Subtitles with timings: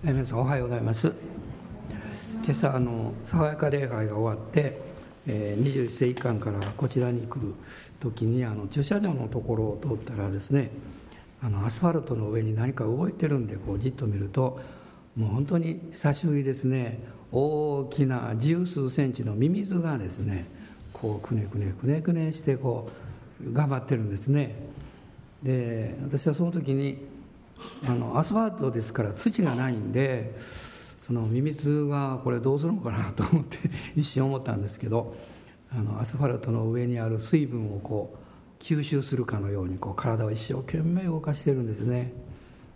[0.00, 1.12] 皆さんおはようございます。
[2.44, 4.80] 今朝あの爽やか礼拝が終わって、
[5.26, 7.52] えー、21世紀間からこちらに来る
[7.98, 10.70] 時にあの駐車場のところを通ったらですね
[11.42, 14.60] あのアスファルトの上に何か動いてるんでこうじっと見ると
[15.16, 17.00] もう本当に久しぶりですね。
[17.32, 20.46] 大きな十数センチのミミズがですね
[20.92, 22.88] こうくねくねくねくねしてこ
[23.44, 24.54] う頑張ってるんですね。
[25.42, 27.17] で私はその時に
[27.86, 30.38] あのアスファルトですから土がないんで
[31.00, 33.58] そのミミズがこれどうするのかなと思って
[33.96, 35.16] 一瞬思ったんですけど
[35.72, 38.16] あのアスファルトの上にある水分をこ
[38.60, 42.12] う吸収するかのようにこう体を一生懸命動かしてるんですね。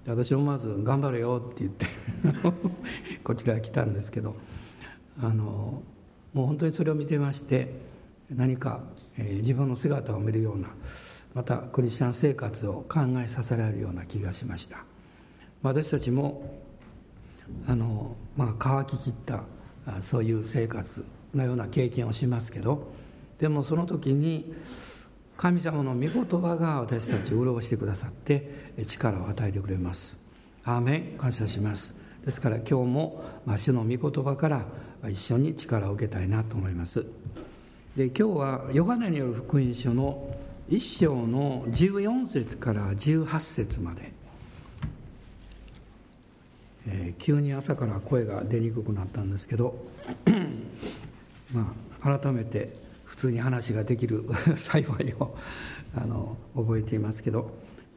[0.06, 1.86] 私もまず「頑張れよ」って言って
[3.22, 4.34] こちらへ来たんですけど
[5.20, 5.82] あの
[6.32, 7.80] もう本当にそれを見てまして
[8.28, 8.80] 何か、
[9.16, 10.68] えー、自分の姿を見るような
[11.34, 14.84] またクリスチャン生活を考えさせられるような気がしました。
[15.62, 16.60] 私たちも
[17.66, 19.44] あの、まあ、乾ききった
[20.00, 22.92] そういう生活のような経験をしますけど
[23.38, 24.54] でもその時に
[25.36, 30.18] 神様の御言葉が私たちを潤してくださって力を与えてくれます。
[30.64, 31.18] アーメン。
[31.18, 31.94] 感謝します。
[32.24, 34.64] ですから今日も、まあ、主の御言葉から
[35.10, 37.04] 一緒に力を受けたいなと思います。
[37.96, 40.32] で今日はヨハネによる福音書の
[40.72, 44.12] 1章の14節から18節まで、
[46.88, 49.76] えー、急に朝から声が出にくくなったんですけど
[51.52, 54.24] まあ改めて普通に話ができる
[54.56, 55.36] 幸いを
[55.94, 57.50] あの覚えていますけど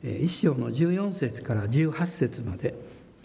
[0.04, 2.76] 1章の14節から18節まで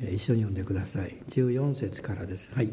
[0.02, 1.16] え一緒に読んでください。
[1.28, 2.50] 14節からです。
[2.54, 2.70] はい。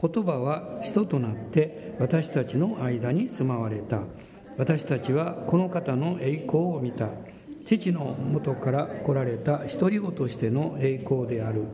[0.00, 4.00] 言葉は人となって私たちの間に住まわれた。
[4.58, 7.08] 私たちはこの方の栄光を見た。
[7.66, 11.64] 父のもとから来られた独り子としての栄光である。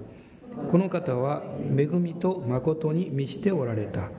[0.71, 1.43] この方は
[1.77, 4.11] 恵みと誠に満ちておられた。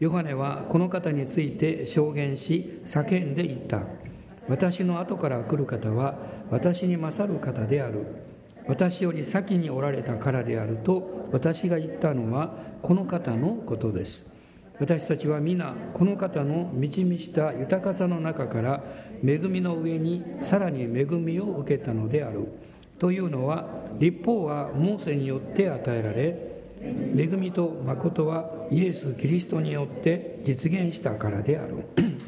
[0.00, 3.82] ヨハネはこの方について証言し叫んでいった。
[4.48, 6.16] 私の後から来る方は
[6.50, 8.06] 私に勝る方である。
[8.66, 14.37] 私より先におられたからであると私が言ったのはこの方のことです。
[14.80, 18.82] 私たちは皆この方の満ち満ちた豊かさの中から
[19.24, 22.46] 恵みの上にさらに恵みを受けたのである
[22.98, 23.66] というのは
[23.98, 26.48] 立法はモーセによって与えられ
[27.16, 31.84] 恵みと誠はイエス・キリストによって実現したからである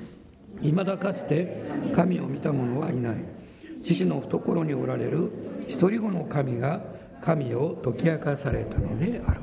[0.60, 1.62] 未だかつて
[1.94, 3.40] 神を見た者はいない。
[3.82, 5.30] 父の懐におられる
[5.66, 6.80] 一人子の神が
[7.22, 9.40] 神を解き明かされたのである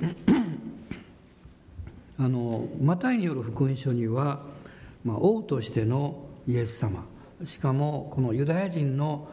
[2.18, 4.40] あのマタイによる福音書には、
[5.04, 7.04] まあ、王としてのイエス様
[7.44, 9.28] しかもこのユダヤ人の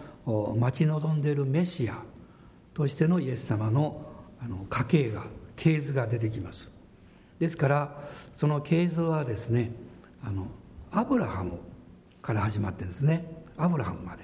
[0.58, 2.02] 待ち望んでいるメシア
[2.74, 5.24] としてのイエス様のあの家系が
[5.56, 6.70] 系図が出てきます。
[7.40, 9.72] ですからその系図はですね
[10.22, 10.48] あの
[10.92, 11.60] アブラハム
[12.22, 13.26] から始まってるんですね
[13.58, 14.24] アブラハムまで。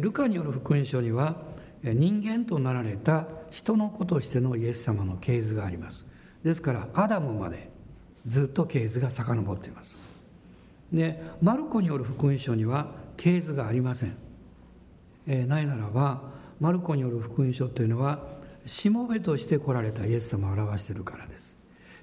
[0.00, 1.34] ルカによる福音書には
[1.82, 6.06] 人間となられた人の子としてのイエス様の系図があります。
[6.44, 7.70] ですからアダムまで
[8.26, 9.96] ずっと系図が遡っています。
[10.92, 14.16] でマルコによる福音書には系図がありません、
[15.26, 16.22] えー、ないならば
[16.58, 18.26] マルコによる福音書というのは
[18.66, 21.54] しもべとして来られたイエス様を表しているからです。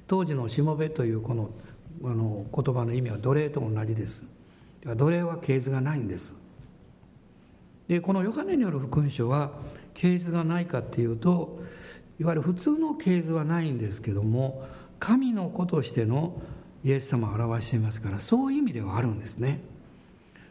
[0.07, 1.51] 当時のしもべというこの
[2.03, 4.23] あの言葉の意味は奴隷と同じです。
[4.85, 6.33] 奴隷は系図がないんです。
[7.88, 9.52] でこのヨハネによる福音書は
[9.94, 11.59] 系図がないかっていうと
[12.20, 14.68] いわゆる普通の系図はないんですけども
[15.00, 16.42] 神の子としての
[16.84, 19.62] イエス様を表していますからそういう意味ではあるんですね。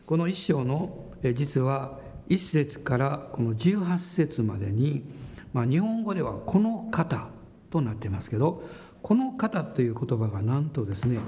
[0.06, 1.04] この一章の
[1.34, 1.98] 実は
[2.28, 5.04] 1節からこの18節までに、
[5.52, 7.28] まあ、日本語では「この方」
[7.70, 8.62] となってますけど
[9.02, 11.18] この方という言葉がなんとですね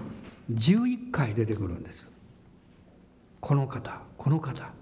[0.53, 2.11] 11回出てくるんです。
[3.41, 4.73] この方この方。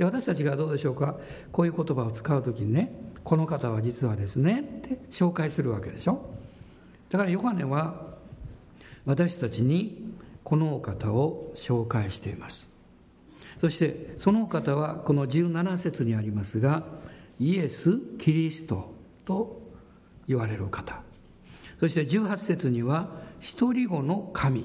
[0.00, 1.16] で私たちがどうでしょうか？
[1.52, 2.90] こういう言葉を使う時にね
[3.22, 6.24] この方は実はですねって紹介するわけでしょ？
[7.10, 8.06] だからヨハネは
[9.04, 10.10] 私たちに
[10.42, 12.66] このお方を紹介しています。
[13.60, 16.82] そしてそのお方はこの17節にありますが
[17.38, 18.94] イエス・キリスト
[19.26, 19.60] と
[20.26, 21.02] 言われる方。
[21.78, 24.64] そして18節には一人子の神。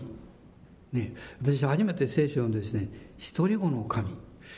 [0.94, 4.08] ね私初めて聖書を読んでですね一人子の神。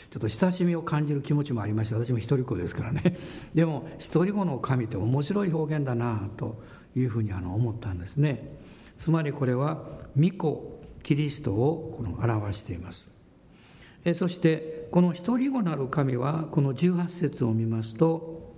[0.10, 3.18] ちょっと親しみを感じる気持ちもありました私も一人っ子ですからね。
[3.54, 6.62] でも一人子の神って面白い表現だなと
[6.96, 8.58] いうふうにあの思ったんですね。
[8.98, 9.84] つまりこれは
[10.18, 13.12] 御子キリストをこの表しています。
[14.04, 18.56] えそしてこの一人子なる神はこの18節を見ますと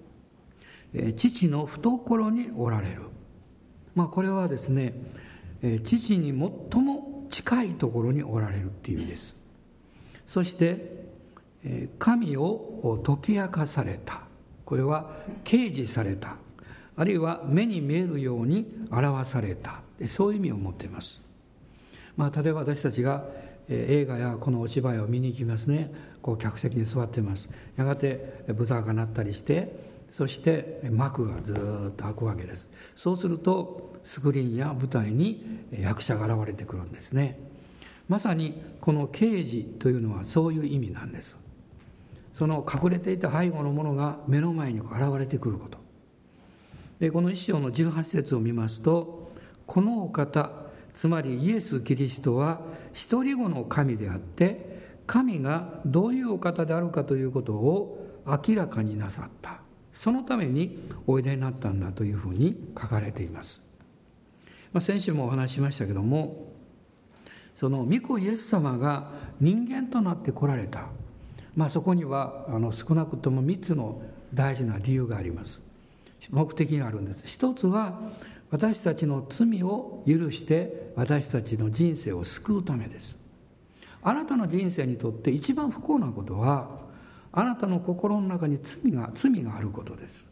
[1.17, 3.01] 父の懐におられる、
[3.95, 4.93] まあ、これはですね
[5.83, 9.35] 父に最も近いところにおられるっていう意味です。
[10.27, 11.08] そして
[11.97, 14.21] 神を解き明かされた。
[14.65, 15.11] これは
[15.43, 16.35] 掲示された。
[16.95, 19.81] あるいは目に見えるように表された。
[20.05, 21.21] そういう意味を持っています、
[22.15, 23.25] まあ、例えば私たちが
[23.67, 25.91] 映画やこのお芝居を見に行きますね。
[26.21, 27.49] こう客席に座っています。
[27.77, 31.55] やがてブザーが鳴ったりしてそして幕がずっ
[31.95, 32.69] と開くわけです。
[32.95, 37.39] そうするとスクリーンや舞台に役者が現れてくるんですね。
[38.07, 41.37] まさにこの刑事というのはそういう意味なんです。
[42.39, 44.89] その隠れていた背後のものが目の前に現
[45.19, 45.77] れてくること。
[47.01, 49.33] でこの一章の18節を見ますと
[49.67, 50.49] このお方
[50.93, 52.61] つまりイエス・キリストは
[52.93, 59.59] 一人子の神であって神がどういうお方であるかということを明らかになさった。
[59.91, 63.61] そのためにおいでになったんだというふうに書かれています、
[64.71, 66.53] まあ、先週もお話ししましたけども
[67.57, 70.85] その御子イエス様が人間となって来られた、
[71.59, 74.01] まあ、そこにはあの少なくとも3つの
[74.33, 75.61] 大事な理由があります。
[76.29, 77.23] 目的があるんです。
[77.25, 77.99] 一つは
[78.49, 83.17] 私たちの罪を許して私たちの人生を救うためです。
[84.01, 86.79] あなたの人生にとって一番不幸なことは
[87.33, 90.25] あなたの心の中に罪が罪があることです。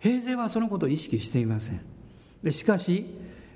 [0.00, 1.80] 平成はそのことを意識していません。
[2.42, 3.06] でしかし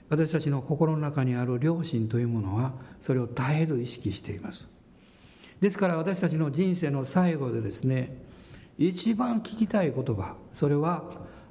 [0.08, 4.70] 私たちの心の中にある良心というものはそれを絶えず意識しています。
[5.62, 8.20] ですから私たちの人生の最後でですね
[8.78, 11.04] 一番聞きたい言葉それは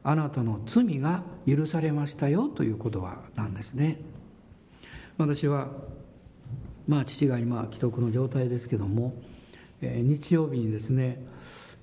[0.03, 4.01] あなたの罪が許されましたよという言葉なんですね。
[5.17, 5.69] 私は
[6.87, 9.13] まあ父が今既得の状態ですけども
[9.81, 11.23] え日曜日にですね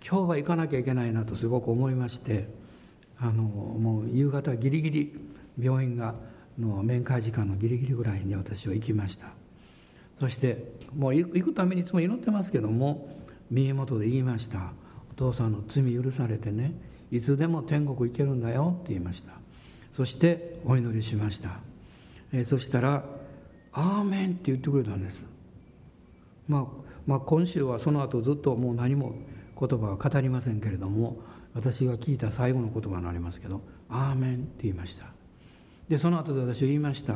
[0.06, 2.46] 今日は行かなきゃいけないなとすごく思いまして
[3.18, 5.20] あのもう夕方ギリギリ
[5.58, 6.14] 病院が
[6.58, 9.47] の面会時間のギリギリぐらいに私は行きました。
[10.20, 13.16] そしてもう行くためにいつも祈ってますけども
[13.50, 14.72] 耳元で言いました
[15.12, 16.74] 「お父さんの罪許されてね
[17.10, 19.32] いつでも天国行けるんだよ」って言いました。
[19.92, 21.58] そしてお祈りしました、
[22.32, 23.04] えそしたら
[23.72, 25.24] 「アーメン」って言ってくれたんです。
[26.46, 26.66] まあ
[27.04, 29.16] まあ、今週はその後ずっともう何も
[29.58, 31.16] 言葉は語りませんけれども
[31.52, 33.60] 私が聞いた最後の言葉になりますけど
[33.90, 35.06] 「アーメン」って言いました。
[35.88, 37.14] でその後で私は言いました。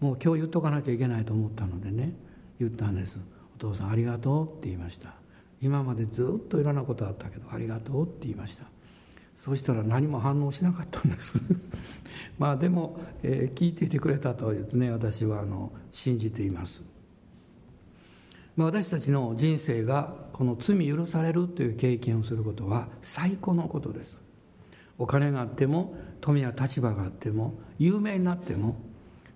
[0.00, 2.14] もう今日言っとかなきゃいけないと思ったのでね
[2.58, 3.18] 言ったんです
[3.56, 5.14] 「お父さんありがとう」って言いました。
[5.62, 8.64] 今までずっといろんなことあったけど「ありがとう」って言いました。
[9.36, 11.40] そしたら何も反応しなかったんです。
[12.38, 16.84] まあでも、えー、聞いていてくれたとですね私はあの信じています。
[18.56, 24.16] まあ私たちの人生がこの罪許されるという経験をすることは最高のことです。
[24.98, 28.76] お金があっても富や立場があっても有名になっても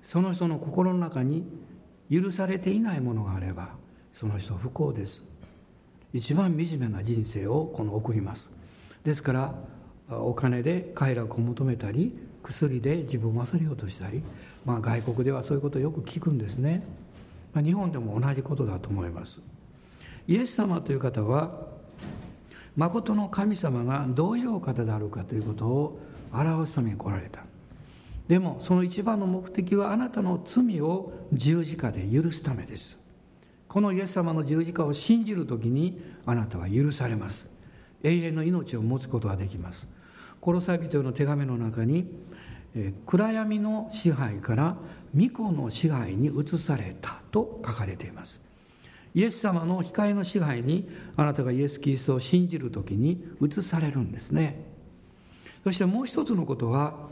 [0.03, 1.45] その人の心の中に
[2.11, 3.71] 許されていないものがあれば
[4.13, 5.23] その人不幸です。
[6.13, 8.51] 一番惨めな人生をこの送ります。
[9.05, 9.55] ですから
[10.11, 14.23] お金で快楽を求めたり薬で自分を忘れようとしたり、
[14.65, 16.83] まあ、外国ではそういうことをよく聞くんですね。
[17.53, 19.41] まあ、日本でも同じことだと思います。
[20.27, 21.69] イエス様という方は
[22.77, 26.01] 誠の神様がどういうお方であるかということを
[26.33, 27.50] 表すために来られた。
[28.31, 32.97] でもその一番の目的はあなたの罪を十字架で許すためです。
[33.67, 37.51] このイエス様の十字架を信じる時にあなたは許されます。
[38.05, 39.85] 永遠の命を持つことができます。
[40.41, 42.07] コロサイ人の手紙の中に
[43.05, 44.77] 暗闇の支配から
[45.13, 48.41] 御子の支配に移されたと書かれています。
[49.13, 54.71] イエス様の光の支配にあなたがイエス・キリストを信じる時に移されるんですね。
[55.65, 57.11] そしてもう一つのことは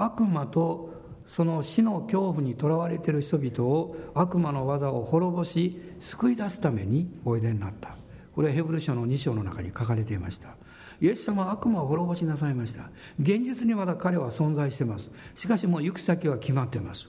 [0.00, 0.94] 悪魔と
[1.26, 7.96] その死の恐怖にとらわれている人々を悪魔の技を滅ぼし救い出すためにおいでになった。
[8.34, 10.56] これはヘブル書の2章の中に書かれていました。
[11.02, 12.90] イエス様は悪魔を滅ぼしなさいました。
[13.20, 15.10] 現実にまだ彼は存在してます。
[15.34, 17.08] しかしもう行く先は決まってます。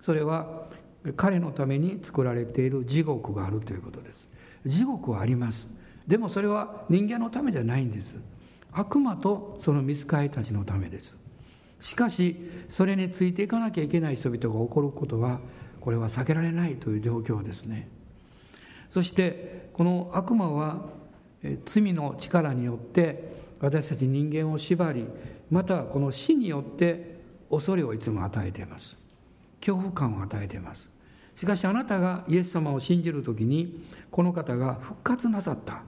[0.00, 0.68] それは
[1.16, 4.28] 彼のために作られている地獄があるということです。
[4.64, 5.68] 地獄はあります。
[6.06, 8.16] でもそれは人間のためじゃないんです。
[8.72, 11.19] 悪魔とその見つかりたちのためです。
[11.80, 12.36] しかし
[12.68, 15.40] それについていかなきゃいけない人々が起こることは
[15.80, 17.88] これは避けられないという状況ですね。
[18.90, 20.86] そしてこの悪魔は
[21.64, 25.06] 罪の力によって私たち人間を縛り
[25.50, 27.18] またこの死によって
[27.50, 28.98] 恐れをいつも与えています。
[29.60, 30.90] 恐怖感を与えています。
[31.34, 35.82] しかしあなたがイエス様を信じる時にこの方が復活なさった。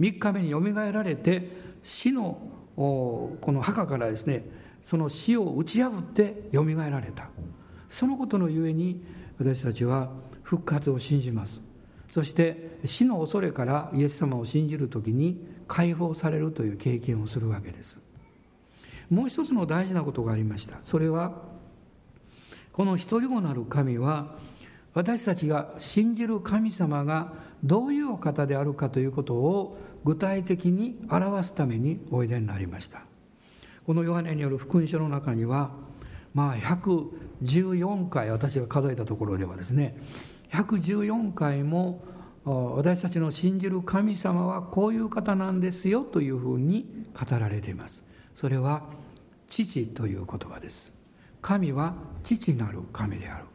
[0.00, 1.48] 3日目によみがえられて
[1.84, 2.40] 死の
[2.74, 4.44] この墓からですね
[4.82, 7.28] その死を打ち破ってよみがえられた。
[7.88, 9.02] そのことのゆえに
[9.38, 10.10] 私たちは
[10.42, 11.60] 復活を信じます。
[12.12, 17.98] そして死の恐れからイエス様を信じる時に解放されるという経験をするわけです。
[19.10, 20.78] もう一つの大事なことがありました。
[20.84, 21.34] それは
[22.72, 24.36] この一人子なる神は
[24.94, 27.32] 私たちが信じる神様が
[27.62, 33.09] どういうお方であるかということを具体的に表すためにおいでになりました。
[33.90, 35.72] このヨハネによる福音書の中には
[36.32, 39.96] まあ114回私が数えたところではですね
[40.52, 42.04] 114回も
[42.44, 46.86] 私たちの信じる神様はこういう方なんですよというふうに
[47.20, 48.04] 語られています。
[48.36, 48.84] それは
[49.48, 50.92] 父という言葉です。
[51.42, 53.46] 神は父なる神である。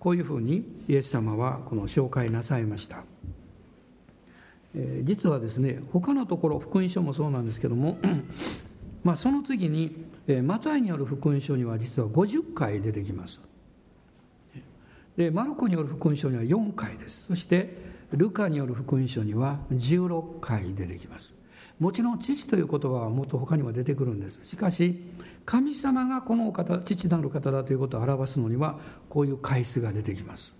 [0.00, 3.04] こういうふうにイエス様はこの紹介なさいました、
[5.04, 7.98] 実はですね他のところ福音書もそうなんですけども
[9.02, 13.40] まあその次に、え、マタイによる福音書には実は50回出てきます。
[15.16, 17.26] でマルコによる福音書には4回です。
[17.26, 17.76] そして
[18.12, 21.34] ルカによる福音書には16回出てきます。
[21.78, 24.40] もちろん父という言葉はもっと他にも出てくるんです。
[24.44, 25.02] しかし
[25.44, 28.78] 神様がこのお方父なる方だということを表すのには
[29.08, 30.56] こういう回数が出てきます。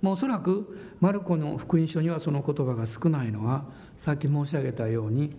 [0.00, 3.64] もうおそらくマルコの福音書にはその言葉が少ないのは
[3.98, 5.34] さっき申し上げたように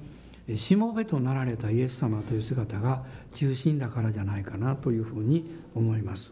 [0.56, 6.32] しもべとなられたイエス様という姿が中心だからじゃないかなというふうに思います。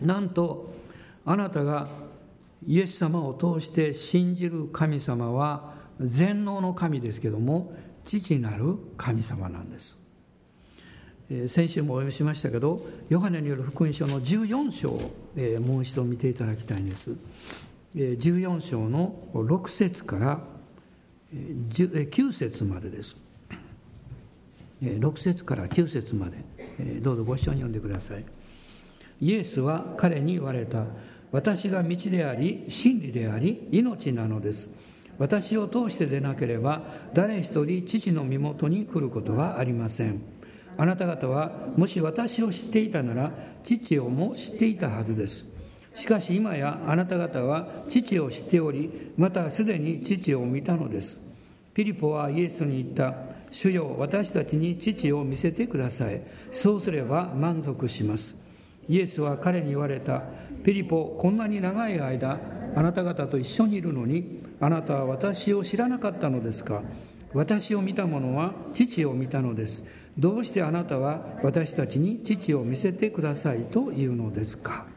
[0.00, 0.74] なんと
[1.24, 1.88] あなたが
[2.66, 7.72] イエス様を通して信じる神様は全能の神ですけども
[8.04, 9.98] 父なる神様なんです。
[11.48, 15.12] 先週もお読みしましたけどヨハネによる福音書の14章を
[15.60, 17.12] もう一度見ていただきたいんです。
[17.94, 20.55] 14章の6節から
[21.34, 23.16] 9節までです。
[24.82, 26.44] 6節から9節まで。
[27.00, 28.24] どうぞご一緒に読んでください。
[29.20, 30.84] イエスは彼に言われた。
[31.32, 34.68] 私が道であり真理であり命なのです。
[35.18, 36.82] 私を通してでなければ
[37.14, 40.20] 誰一人父の身元に来ることはありません。
[40.76, 43.32] あなた方はもし私を知っていたなら
[43.64, 45.46] 父をも知っていたはずです。
[45.96, 51.18] しかし今やあなた方は父を知っておりまたすでに父を見たのです。
[51.72, 53.14] ピリポはイエスに言った
[53.50, 56.20] 主よ私たちに父を見せてください。
[56.50, 58.36] そうすれば満足します。
[58.88, 60.22] イエスは彼に言われた
[60.64, 62.38] ピリポこんなに長い間
[62.74, 66.82] あなた方と一緒にいるのにあなたは私を知らなかったのですか。
[67.32, 69.82] 私を見た者は父を見たのです。
[70.18, 74.95] どうしてあなたは私たちに父を見せてくださいというのですか。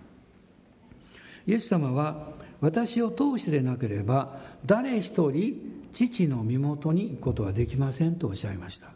[1.49, 2.29] イエス様は
[2.61, 4.37] 私を通してでなければ
[4.67, 8.91] 誰一人父の身元に行くことはできませんとおっしゃいました。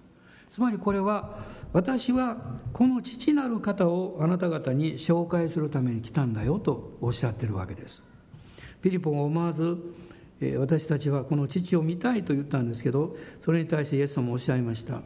[0.52, 1.40] つまりこれは
[1.72, 2.38] 私は
[2.72, 8.04] この父なる方をあなた方に紹介するために来たんだよとおっしゃってるわけです。
[8.84, 9.76] ピリポが思わず
[10.60, 15.02] 私たちはこの父を見たいと言ったんですけどそれに対してイエス様もおっしゃいました。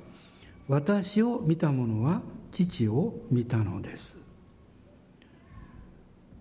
[0.68, 4.27] 私を見た者は父を見たのです。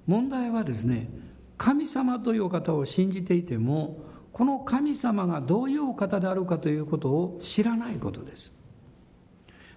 [0.06, 1.08] 問題はですね
[1.56, 8.54] 神様というお方を信じていてもこの神様がどういうお方であるかということを知らないことです。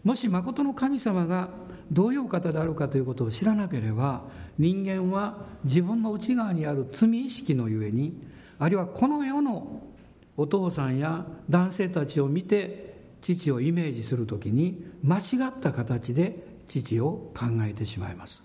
[0.03, 1.49] もし誠の神様が
[1.91, 4.23] どういうお方であるかということを知らなければ
[4.57, 8.21] 人間は自分の内側にある罪意識のゆえに
[8.59, 9.81] あるいはこの世の
[10.37, 18.43] お父さんや男性たちを見て父をイメージする時に間違った形で父を考えてしまいます、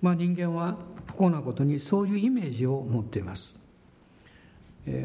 [0.00, 0.76] まあ、人間は
[1.06, 3.58] 不幸なことにそういうイメージを持っています。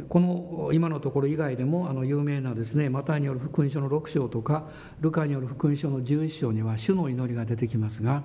[0.08, 4.70] この今のところ以外でもあの有名なですねマタイによる福音書の6章とか
[5.02, 8.24] ルカによる福音書の11章には主の祈りが出てきますが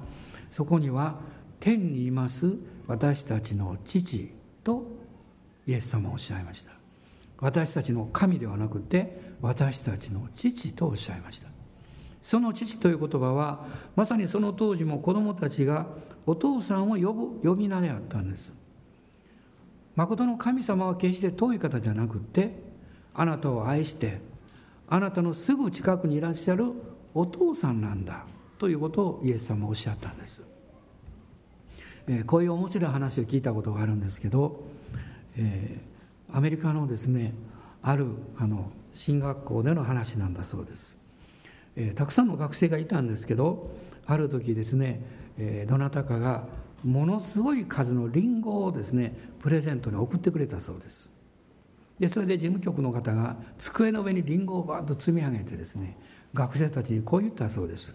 [0.50, 1.16] そこには
[1.58, 2.52] 天にいます
[2.86, 4.32] 私たちの父
[4.62, 4.86] と
[5.66, 6.72] イエス様おっしゃいました。
[7.40, 11.48] 私たちの神ではなくて私たちの父とおっしゃいました。
[12.22, 15.86] その父という言葉はまさにその当時も子供たちが
[16.28, 18.52] お父さんを呼ぶ呼び名であったんです。
[19.96, 22.54] 誠の神様は決して遠い方じゃなくって
[23.14, 24.20] あなたを愛して
[24.88, 26.66] あなたのすぐ近くにいらっしゃる
[27.14, 28.24] お父さんなんだ
[28.58, 30.42] ということをイエス様はおっしゃったんです、
[32.06, 34.60] えー、こういう面白い話を聞いたことがあるんですけど、
[35.36, 37.34] えー、アメリカのですね
[37.82, 38.06] ある
[38.36, 40.96] あの進学校での話なんだそうです、
[41.74, 43.72] えー、たくさんの学生がいたんですけど
[44.06, 45.02] ある時ですね、
[45.38, 46.44] えどなたかが
[46.84, 51.10] ものすごい数のリンゴをですねプレゼントに送ってくれたそうです。
[51.98, 55.96] でそれで事務局の方が机の上にリンゴをバーッと積み上げてですね
[56.32, 57.94] 学生たちにこう言ったそうです。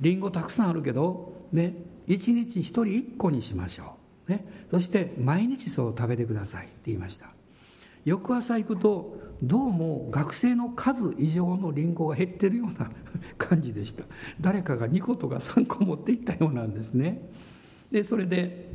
[0.00, 1.74] リンゴたくさんあるけどね
[2.06, 3.96] 1日1人1個にしましょ
[4.28, 7.35] う、ね、そして毎日そう食べてくださいって言いました。
[8.06, 12.88] 翌朝行くとどうも学生の数以上のリンゴが減ってるような
[13.36, 14.04] 感じでした。
[14.40, 17.28] 誰かが2個とか3個持っていったようなんですね。
[17.90, 18.70] でそれで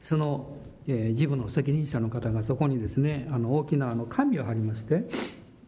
[0.00, 5.04] その、えー、事務の責任者の方がそこにですねあの大きなあの紙を貼りまして、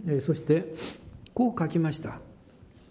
[0.06, 0.74] えー、そして
[1.34, 2.20] こう書きました。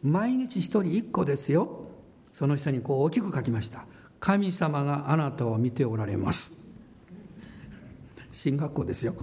[0.04, 1.86] 毎日一人一個ですよ。
[2.34, 3.86] その下にこう大きく書きました。
[4.20, 6.63] 神様があなたを見ておられます。
[8.44, 9.16] 進学校ですよ。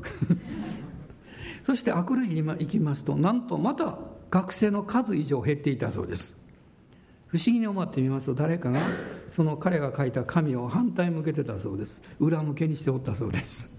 [1.62, 3.98] そして悪類に行きますとなんとまた
[4.30, 6.42] 学生の数以上減っていたそうです。
[7.26, 8.80] 不思議に思ってみますと誰かが
[9.28, 12.02] その彼が書いた紙を反対向けてたそうです。
[12.18, 13.70] 裏向けにしておったそうです。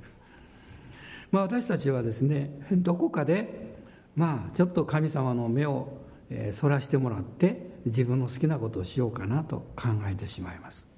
[1.31, 3.79] まあ私たちはですねどこかで
[4.15, 6.05] まあちょっと神様の目を
[6.51, 10.90] そらしてもらって自分の好きなことをしようかなと考えてしまいます。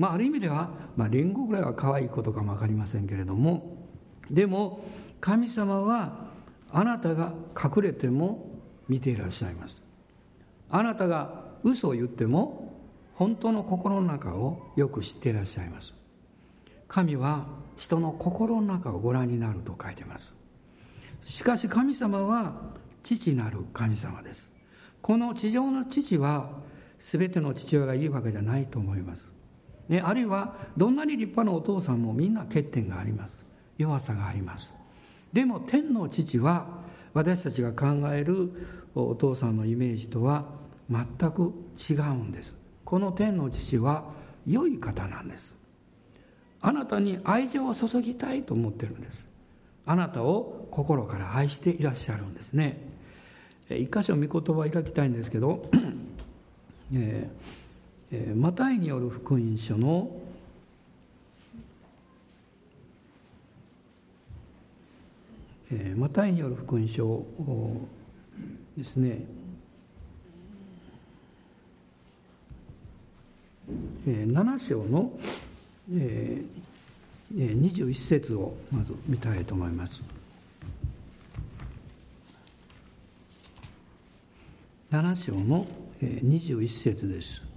[0.00, 3.76] まあある意味では、まあ、リンゴぐらいは可愛いことかも分かりませんけれども
[4.30, 4.82] でも
[5.20, 6.30] 神様は
[6.72, 8.48] あなたが隠れても
[8.88, 9.84] 見ていらっしゃいます。
[10.70, 12.72] あなたが嘘を言っても
[13.14, 15.94] 本当の心の中をよく知っていらっしゃいます。
[16.88, 20.34] 神は人の心の中をご覧になると書いてます。
[21.20, 22.54] しかし神様は
[23.02, 24.50] 父なる神様です。
[25.02, 26.50] この地上の父は
[26.98, 29.32] 全ての父親がいいわけじゃないと思います、
[29.90, 33.44] ね、あるいはどんなに立派なお父さんもみんな欠点があります。
[33.76, 34.72] 弱さがあります。
[35.32, 36.66] でも天の父は
[37.12, 38.52] 私たちが考える
[38.94, 40.44] お父さんのイメージとは
[40.88, 41.52] 全く
[41.90, 42.56] 違うんです。
[42.84, 44.04] この天の父は
[44.46, 45.56] 良い方なんです。
[46.60, 49.26] あなたに愛情を注ぎたいと思ってるんです。
[49.86, 52.78] あなたを心から愛していらっしゃるんですね。
[53.70, 55.68] 一箇所御言葉を開きたいんですけど、
[56.94, 57.59] えー、
[58.34, 60.10] マタイによる福音書の
[65.72, 67.24] えー、マタイによる福音書
[68.76, 69.24] ですね、
[74.08, 75.12] えー、7章の、
[75.94, 80.02] えー、21節をまず見たいと思います。
[84.90, 85.64] 7章の
[86.02, 87.49] 21節です。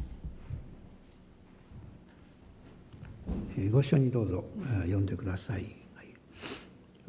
[3.71, 4.43] ご一緒にどうぞ
[4.81, 5.65] 読んでください。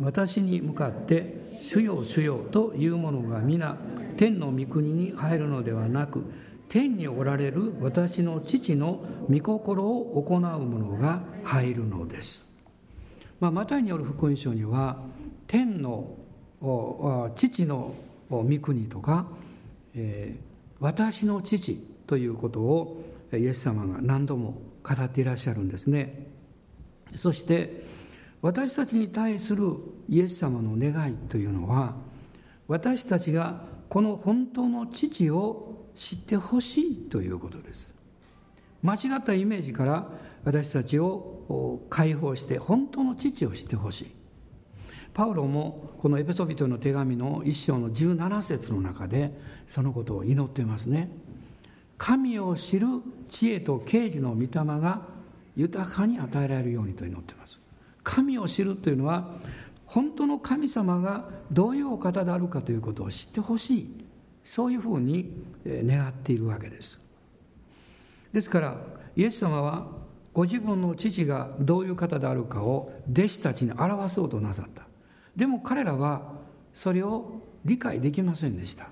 [0.00, 3.76] 私に向かって「主よ主よ」というものが皆
[4.16, 6.24] 天の御国に入るのではなく
[6.68, 12.44] 天におられる私の父の御心を行う者が入るのです。
[13.38, 14.98] まあ、マタイによる福音書には
[15.46, 16.16] 天の
[17.36, 17.94] 父の
[18.28, 19.26] 御国とか
[19.94, 20.42] えー、
[20.80, 26.28] 私の父ということをイエス様が何度も語っていらっしゃるんですね。
[27.16, 27.84] そして
[28.42, 29.72] 私たちに対する
[30.08, 31.94] イエス様の願いというのは
[32.68, 37.94] 私たちがこの本当の父を知ってほしいということです。
[38.82, 40.08] 間違ったイメージから
[40.44, 44.14] 私たちを解放して本当の父を知ってほしい。
[45.14, 49.32] パウロもこのエペソビトの手紙の一章の17節の中で
[49.68, 51.08] そのことを祈っていますね。
[51.96, 52.86] 神を知る
[53.28, 54.48] 知恵と啓示の御霊
[54.80, 55.02] が
[55.56, 57.60] 豊かに与えられるようにと祈っています。
[58.02, 59.36] 神を知るというのは
[59.86, 64.04] 本当の神様がどういうお方であるかということを知ってほしい。
[64.44, 65.30] そういうふうに
[65.64, 67.00] 願っているわけです。
[68.32, 68.76] ですから
[69.16, 69.86] イエス様は
[70.32, 74.82] ご自分の父がどういう方であるかを弟子たちに表そうとなさった。
[75.36, 76.32] でも彼らは
[76.72, 78.88] それを理解できませんでした。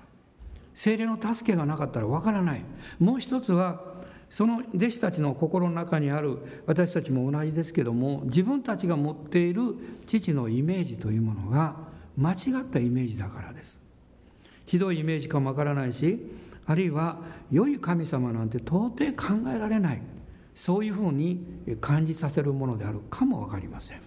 [0.73, 2.63] 精霊の助けがなかったらわからない。
[2.99, 3.93] もう一つは
[4.29, 9.75] その弟子たちの心の中にある私たちも同じですけども自分たちが持っている
[10.07, 11.75] 父のイメージというものが
[12.17, 13.79] 間違ったイメージだからです。
[14.65, 16.19] ひどいイメージかもわからないし
[16.65, 17.17] あるいは
[17.51, 20.01] 良い神様なんて到底考えられない。
[20.55, 21.43] そういうふうに
[21.81, 24.01] 感じさせるものであるかも分かりません。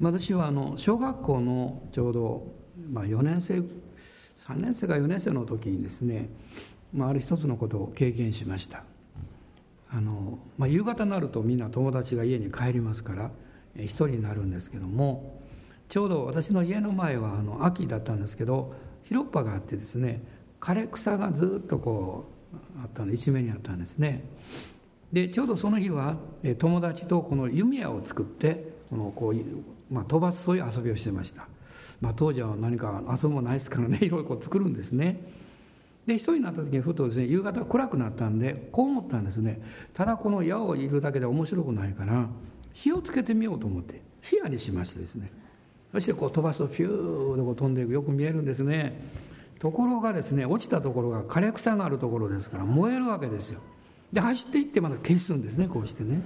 [0.00, 2.52] 私はあの小学校のちょうど、
[2.90, 3.62] まあ、4年生
[4.46, 6.28] 3年生か4年生の時にですね、
[6.92, 8.84] まあ、ある一つのことを経験しました。
[9.90, 13.30] あの、まあ、夕方になるとみんな友達が家に帰りますから
[13.76, 15.40] 一人になるんですけども
[15.88, 20.22] ちょうど私の家の前はあの秋だったんですけど広っ端があってですね
[20.60, 24.24] 枯れ草がずっとこうあったの一面にあったんですね。
[25.12, 26.16] でちょうどその日は
[26.58, 29.34] 友達とこの弓矢を作ってこのこう
[29.92, 31.46] まあ、飛ばすそういう遊びをしてました、
[32.00, 35.20] まあ、当時は何か遊ぶもないですからね いろいろこう作るんですね。
[36.06, 39.60] で一人になった時にふとですね夕方暗くなったんでこう思ったんですね。
[39.94, 42.28] ただこの矢をいるだけで面白くないから
[42.74, 45.30] 火をつけてみようと思って火矢にしましてですね。
[45.92, 49.00] そしてこう飛ばすとピューッと飛んでいくよく見えるんですね。
[49.60, 53.60] ところがですね落ちたところが枯れ草があるところですから燃えるわけですよ。
[54.12, 56.20] で走っていってまた消すんですねこうしてね。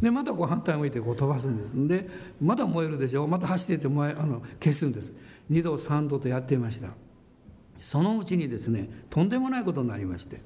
[0.00, 1.74] でまたこう反対向いてこう飛ばすんです。
[1.88, 2.08] で
[2.40, 3.26] また燃えるでしょ。
[3.26, 5.12] また走ってて燃えあの消すんです。
[5.50, 6.88] 2度3度とやっていました。
[7.80, 10.42] そのうちにですねとんでもないことになりまして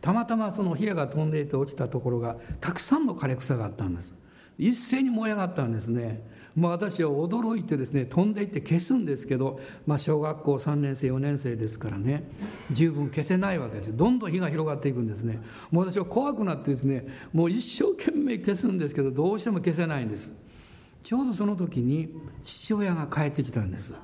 [0.00, 4.14] たまたまその火が飛んでいて落ちたところがたくさんの枯れ草があったんです。
[4.58, 6.22] 一斉に燃え上がったんですね。
[6.54, 12.24] まあ、私は驚いてですね飛んでいって消すんですけど、まあ、小学校3年生4年生ですからね
[12.70, 13.96] 十分消せないわけです。
[13.96, 15.40] どんどん火が広がっていくんですね。
[15.70, 20.32] もう私は怖くなってですねもう一生懸命消すんですけどどうしても消せないんです。
[21.02, 22.08] ちょうどその時に
[22.44, 23.94] 父親が帰ってきたんです。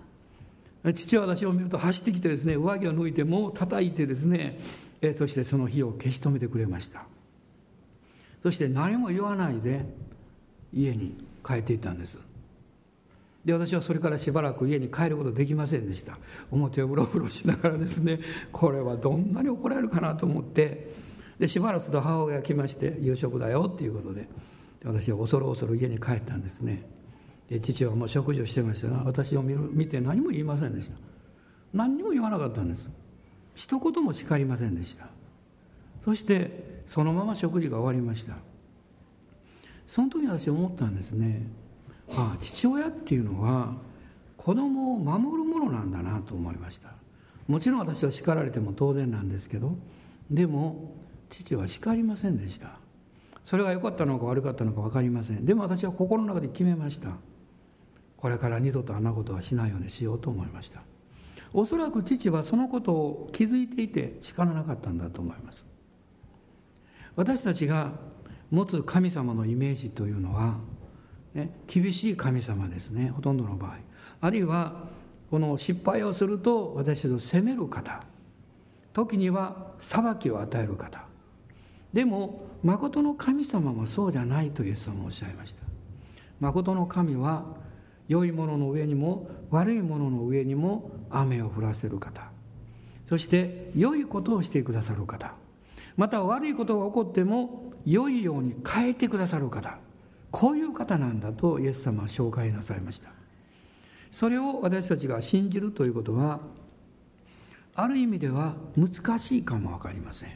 [0.94, 4.58] 父は私を見ると走ってきてですね上着を脱いでもう叩いてですね
[5.02, 7.04] えそしてその火を消し止めてくれました。
[8.42, 9.84] そして何も言わないで
[10.72, 12.27] 家に帰っていったんです。
[13.48, 16.18] で私はそれからしばらく家に帰ることできませんでした。
[16.50, 18.20] 表をうろうろしながらですね
[18.52, 20.92] これはどんなに怒られるかなと思って。
[21.38, 24.28] でしばらくすると母親が来まして夕食だよっていうことで
[24.84, 26.84] 私は恐る恐る家に帰ったんですね。
[27.48, 30.98] で父はもう食事をしてましたが私を見る見て何も言いませんでした。
[31.72, 32.90] 何にも言わなかったんです。
[33.54, 35.06] 一言も叱りませんでした。
[36.04, 38.34] そしてそのまま食事が終わりました。
[39.86, 41.46] その時私思ったんですね。
[42.16, 43.74] あ父親っていうのは
[44.36, 46.90] 子供を守るものなんだなと思いました。
[47.46, 49.76] もちろん私は叱られても当然なんですけど
[50.30, 50.94] でも
[51.30, 52.78] 父は叱りませんでした。
[53.44, 55.44] それが良かったのか悪かったのか分かりません。
[55.44, 57.12] でも私は心の中で決めました。
[58.16, 60.82] これから二度とあんなことはしないようにしようと思いました。
[61.54, 65.64] おそらく父はそのことを気づいていて叱らなかったんだと思います。
[67.16, 67.92] 私たちが
[68.50, 70.58] 持つ神様のイメージというのは
[71.34, 73.76] ね、厳しい神様ですねほとんどの場合。
[74.20, 74.88] あるいは
[75.30, 78.02] この失敗をすると私たちを責める方。
[78.92, 81.02] 時には裁きを与える方。
[81.92, 85.62] でも誠の神様はそうじゃないとイエス様おっしゃいました。
[86.40, 87.44] 誠の神は
[88.08, 92.22] 良いものの上にも悪いものの上にも雨を降らせる方。
[93.08, 95.34] そして良いことをしてくださる方。
[95.96, 99.78] また悪いことが起こっても良いように変えてくださる方。
[100.30, 103.10] こういう方なんだとイエス様は紹介なさいました。
[104.10, 106.40] それを私たちが信じるということは
[107.74, 110.30] ある意味では難しいかも分かりません。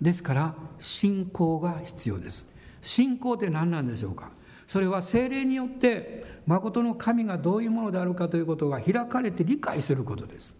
[0.00, 2.44] ですから信仰が必要です。
[2.82, 4.30] 信仰って何なんでしょうか？
[4.66, 10.54] それは精霊によって誠の神がどういうものであるかということが開かれて理解することです。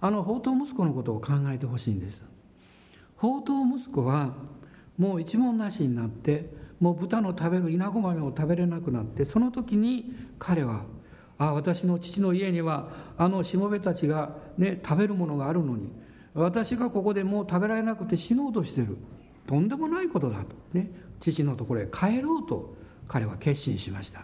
[0.00, 2.22] あの宝刀息子のことを考えてほしいんです。
[3.16, 4.34] 宝刀息子は
[4.98, 10.82] もう一文なしになってもう豚の食べる稲子豆を食べれなくなってその時に彼は
[11.38, 15.90] ああ私の父の家にはあのしもべたちが、ね、食べるものがあるのに
[16.34, 18.96] 私がここでもう食べられなくて死のうとしてる。
[19.46, 22.74] とんでもないことだと、ね、父のところへ帰ろうと
[23.06, 24.22] 彼は決心しました。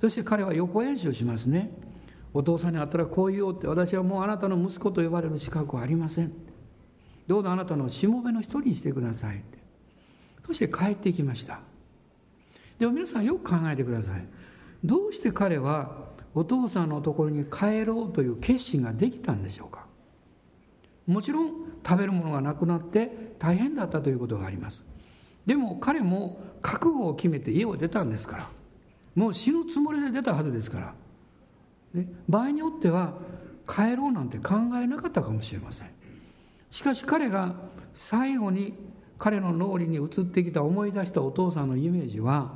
[0.00, 1.70] そして彼は予行演習しますね
[2.34, 6.32] お父さんに会ったらこう言おうって私はもうあなたの息子と呼ばれる資格はありません
[7.26, 9.58] どうぞあなたのしもべの一人にしてくださいって。
[10.46, 11.60] そして帰っていきました。
[12.78, 14.24] でも皆さんよく考えてください。
[14.84, 19.86] どうして彼はお父さんのところに帰ろうという決心ができたんでしょうか？
[21.06, 21.52] もちろん
[21.84, 24.84] 食べるものがなくなって大変だったということがあります。
[25.46, 28.48] でも彼も覚悟を決めて家を出たんですから。
[29.14, 30.94] もう死ぬつもりで出たはずですから、
[31.94, 33.14] ね、場合によっては
[33.66, 35.90] 帰ろうなんて考えなかったかもしれません。
[36.70, 37.56] しかし彼が
[37.94, 38.74] 最後に
[39.18, 42.52] 彼の脳裏に移ってきた思い出したお父さんのイメージは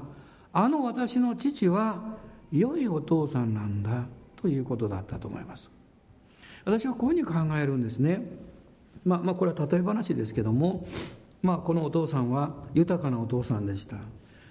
[0.53, 2.19] あの私の父は
[2.51, 5.71] 良いお父さんなんだということだったと思います。
[6.65, 8.23] 私はこういうふうに考えるんですね。
[9.05, 10.87] まあ、まあこれは例え話ですけども、
[11.43, 13.97] まあ、このお父さんは豊かなお父さんでした、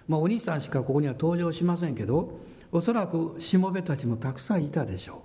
[0.08, 2.40] まあ、お兄さんしかここには登場しませんけど
[2.72, 5.24] おそらくしもべたちもたくさんいたでしょ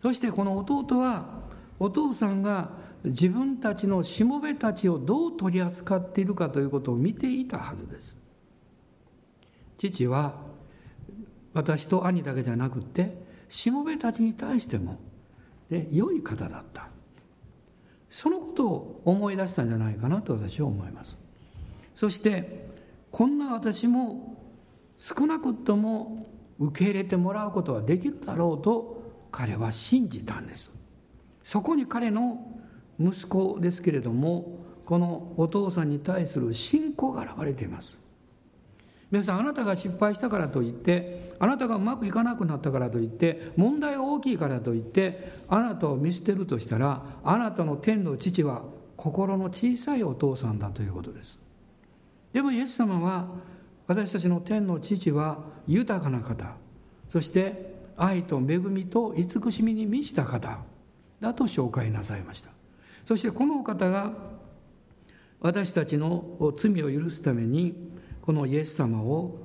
[0.00, 0.02] う。
[0.02, 1.40] そしてこの弟は
[1.78, 2.70] お父さんが
[3.04, 8.21] 自分たちのしもべたちをどう取り扱っているかということを見ていたはずです。
[9.78, 10.34] 父は
[11.54, 14.98] 私と兄だけじゃなくてしもべたちに対しても、
[15.70, 16.88] ね、良い方だった。
[18.10, 21.16] そのことを思い出したんじゃないかなと私は思います。
[21.94, 22.68] そして
[23.10, 24.38] こんな私も
[24.98, 26.26] 少なくとも
[26.58, 30.70] 受け入れてもらうことはできるだろうと彼は信じたんです。
[31.42, 32.60] そこに彼の
[33.00, 37.98] 息子ですけれどもこのお父さんに対する信仰が現れています。
[39.12, 48.62] 皆さんあなたが失敗したからといってあなたがうまくいかなくなったからといって問題が大きいからといってあなたを見捨てるとしたらあなたの天の父は
[48.96, 51.38] 心の小さいお父さんだということです。
[52.32, 53.26] でもイエス様は
[53.86, 56.56] 私たちの天の父は豊かな方。
[57.10, 60.58] そして愛と恵みと慈しみに満ちた方。
[61.20, 62.50] だと紹介なさいました。
[63.06, 64.12] そしてこの方が
[65.40, 67.91] 私たちの罪を許すために
[68.22, 69.36] このイエス様を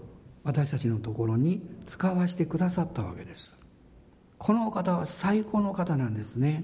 [0.43, 3.55] 私たちのところに使わしてくださったわけです。
[4.37, 6.63] この方は最高の方なんですね。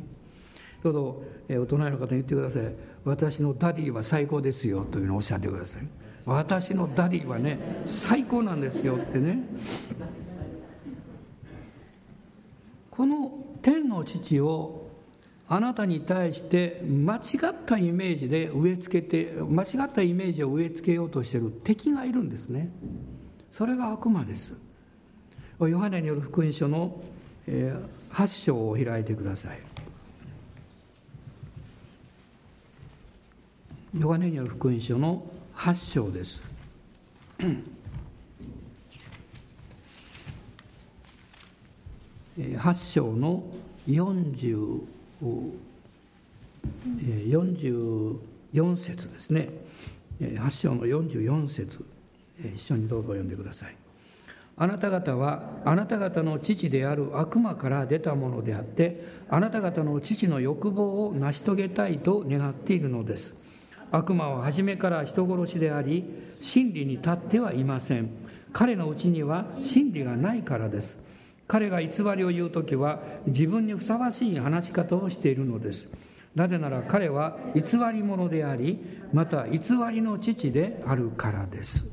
[0.83, 2.73] どうぞ、えお隣の方に言ってください。
[3.03, 5.87] 私の Daddy は最高ですよというのをおっしゃってください。
[6.25, 9.39] 私の Daddy はね最高なんですよってね。
[12.91, 13.31] この
[13.63, 14.82] 天の父を
[15.49, 17.19] あなたに対して間違
[17.51, 22.69] ったイメージで植え付けて間違ったイメージを植え付けようとしてる敵がいるんですね。
[23.51, 24.53] それが悪魔です。
[25.59, 26.99] ヨハネによる福音書の
[27.47, 29.59] 8章を開いてください。
[33.99, 35.23] ヨハネによる福音書の
[35.55, 36.41] 8章です。
[42.37, 43.43] 8章の
[43.87, 44.81] 40
[46.87, 49.49] 44節ですね。
[50.19, 51.85] 8章の44節。
[52.55, 53.75] 一緒にどうぞ読んでください。
[54.55, 63.33] あなた方はあなた方の父である悪魔から出たものであってあなた方の父の欲望を成し遂げたいと願っているのです。
[63.91, 66.03] 悪魔は初めから人殺しであり
[66.41, 68.09] 真理に立ってはいません。
[68.51, 70.99] 彼のうちには真理がないからです。
[71.47, 75.87] 彼が偽りを言う時は自分にふさわしい話し方をしているのです。
[76.35, 77.61] なぜなら彼は偽
[77.93, 78.79] り者であり
[79.13, 79.59] また偽
[79.91, 81.85] りの父であるからです。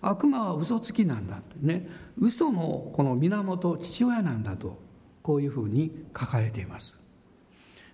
[0.00, 1.88] 悪魔は嘘つきなんだね。
[2.18, 4.78] 嘘のこの源父親なんだと
[5.22, 6.96] こういうふうに書かれています。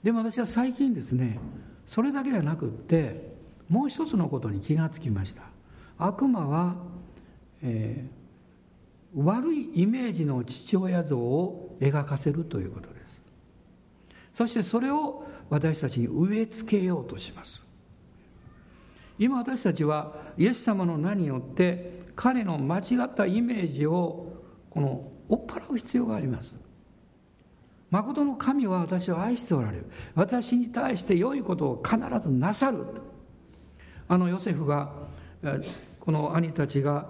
[0.02, 1.38] でも私は最近ですね
[1.86, 3.32] それだけじゃなくって
[3.70, 5.44] もう一つのことに気がつきました。
[5.96, 6.74] 悪魔は、
[7.62, 8.23] えー
[9.16, 13.22] 悪いイメージの父親像を描かせるということです。
[14.32, 17.64] そしてそれを私たちに植え付けようとします。
[19.18, 24.32] 今私たちはイエス様の名によって彼の間違ったイメージを
[24.70, 26.54] この追っ払う必要があります。
[27.90, 29.86] 誠の神は私を愛しておられる。
[30.16, 32.84] 私に対して良いことを必ずなさる。
[34.08, 34.90] あのヨセフが
[36.00, 37.06] この兄たちが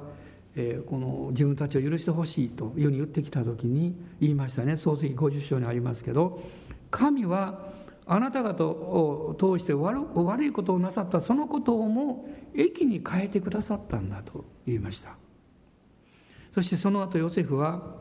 [0.56, 4.76] えー、この自分たちを許してほしいというふうに言ってきた時に言いましたね。
[4.76, 6.40] 創世記50章にありますけど
[6.90, 7.72] 神は
[8.06, 11.20] あなた方を通して悪いことをなさった。
[11.20, 15.16] そのことをも益に変えてくださったんだと言いました。
[16.52, 17.96] そしてその後ヨセフは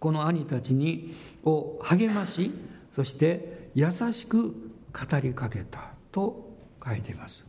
[0.00, 1.14] この兄たちに
[1.44, 2.50] を励まし
[2.92, 6.48] そして優しく語りかけたと
[6.84, 7.47] 書いています。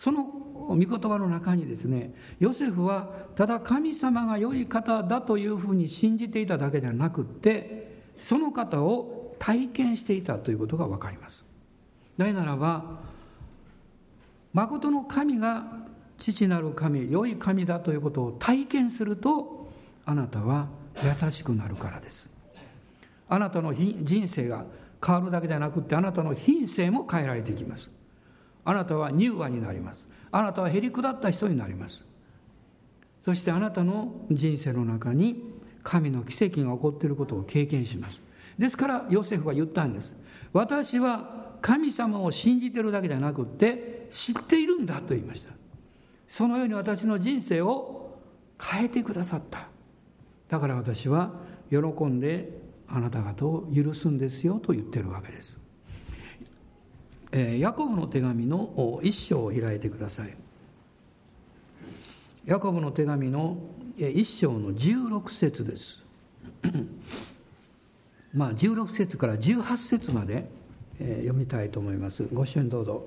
[0.00, 11.44] その御言葉の中にですねヨセフはただ神様が良い方だというふうに信じていただけではなくってその方を体験していたということが分かります。
[12.16, 13.00] なぜならば
[14.54, 15.64] 誠の神が
[16.16, 19.70] 父なる神良い神だということを体験すると
[20.06, 20.68] あなたは
[21.04, 22.30] 優しくなるからです。
[23.28, 24.64] あなたの人生が
[25.04, 27.99] 変わるだけではなくってあなたの品性も変えられていきます。
[28.64, 30.08] あなたは乳和になります。
[30.30, 32.04] あなたはへりくだった人になります。
[33.22, 35.44] そしてあなたの人生の中に
[35.82, 38.20] 神の奇跡が起こっていることを経験します。
[38.58, 40.16] ですからヨセフは言ったんです。
[40.52, 45.52] 私は神様を信じてるだけじゃなくって知っているんだと言いました。
[46.26, 48.18] そのように私の人生を
[48.60, 49.68] 変えてくださった。
[50.48, 51.32] だから私は
[51.70, 55.59] 喜んであなた方を許すんですよと言ってるわけです。
[57.32, 60.36] ヤコブの手紙の一章を開いてください。
[62.44, 63.58] ヤコブの手紙の
[63.96, 66.02] 一章の16節です。
[68.34, 70.48] まあ16節から18節まで
[70.98, 72.24] 読みたいと思います。
[72.32, 73.04] ご一緒にどうぞ。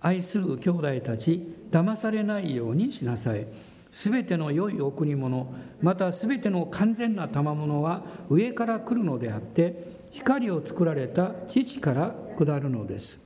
[0.00, 3.46] 愛する兄弟たち騙されないようにしなさい。
[3.90, 13.23] すべての良い贈り物またすべての完全な賜物は上から来るのであって光を作られた父から下るのです。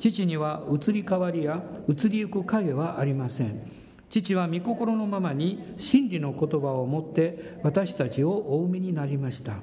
[0.00, 3.70] 父には移り変わりや移りゆく影はありません。
[4.08, 9.58] 父は御心のままに真理の言葉を持って私たちをお産みになりました。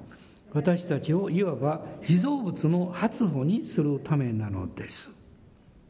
[0.54, 5.10] 私たちをいわば被造物の発歩にするためなのです。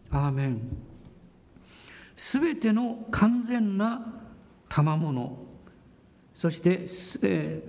[0.09, 0.61] アーメン。
[2.15, 4.23] すべての完全な
[4.69, 5.37] 賜物
[6.35, 7.61] そしてすべ、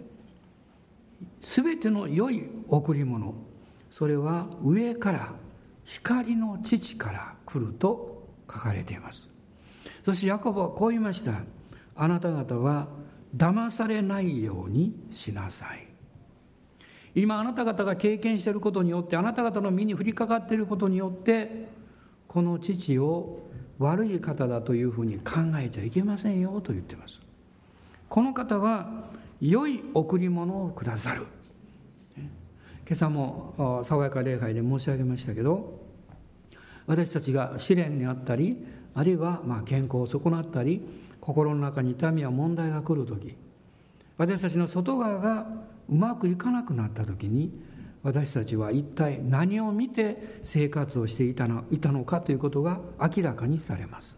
[1.77, 3.35] ての良い贈り物
[3.91, 5.33] それは上から
[5.89, 9.27] 光の父から来ると書かれています。
[10.05, 11.41] そしてヤコブはこう言いました。
[11.97, 12.89] あなた方は
[13.35, 15.89] 騙されないようにしなさい。
[17.15, 21.69] 今あなた方が経験していることによってあなた方の身に降りかかっていることによって
[22.29, 23.49] この父を
[23.79, 27.23] 悪い方だというふうに考えちゃいけませんよと言ってます。
[28.11, 29.09] この方は
[29.41, 31.27] 良い贈り物をくださる。
[32.17, 35.78] 今朝も爽やか礼拝で申し上げましたけど
[36.89, 38.57] 私たちが試練にあったり
[38.95, 40.83] あるいはま健康を損なったり
[41.21, 43.37] 心の中に痛みや問題が来る時
[44.17, 45.47] 私たちの外側が
[45.89, 47.53] うまくいかなくなった時に
[48.03, 54.17] 私たちは一体何を見て生活をしていたのいたのかということが明らかにされます。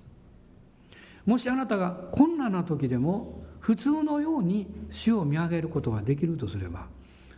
[1.26, 6.86] もしあなたが困難な時でも普通のように主を見上げることができるとすれば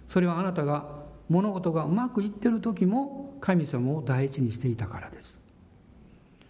[0.08, 5.40] それはあなたが物事がうまくいってる時も神様を第一にしていたからです。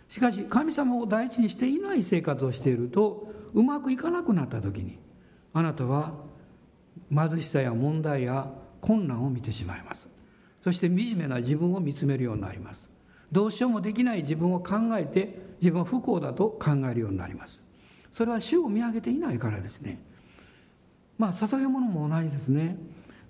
[0.08, 4.98] しかし神様を第一にしていない生活をしているとうまくいかなくなった時に
[5.54, 6.12] あなたは
[7.10, 10.08] 貧しさや問題や困難を見てしまいます。
[10.62, 12.90] そして惨めな自分を見つめるようになります。
[13.30, 17.62] どうしようもできない自分を考えて自分は不幸だと考えるようになります。
[18.12, 19.98] それは主を見上げていないからですね。
[21.18, 22.76] まあ捧げ物も同じですね。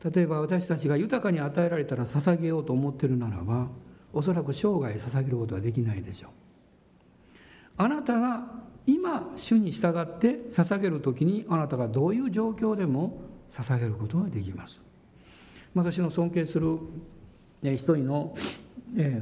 [0.05, 3.69] 例えば私たちが豊かに与えられたら捧げようと思ってるならば
[4.13, 6.31] おそらく生涯捧げることはできないでしょう。
[7.77, 8.45] あなたが
[8.87, 14.83] 今主に従って捧げる時にあなたがどういう状況でも捧げることができます。
[15.75, 16.79] 私の尊敬する
[17.63, 18.37] 一人の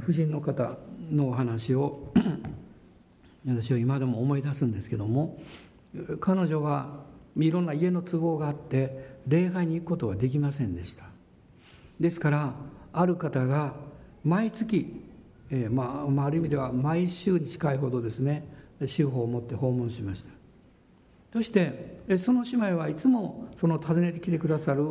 [0.01, 0.77] 婦人の方
[1.09, 2.11] のお話を
[3.47, 5.39] 私は今でも思い出すんですけども
[6.19, 7.03] 彼女は
[7.37, 11.05] いろんな家の都合があって礼拝に行くことはできませんでした。
[11.99, 12.53] ですから
[12.93, 13.73] ある方が
[14.23, 15.01] 毎月、
[15.49, 18.43] えー、まあ、ある意味では毎週に近いほどですね
[18.79, 20.31] 手法を持って訪問しました。
[21.33, 24.85] そしてその姉妹はいつもその訪ねてきてくださる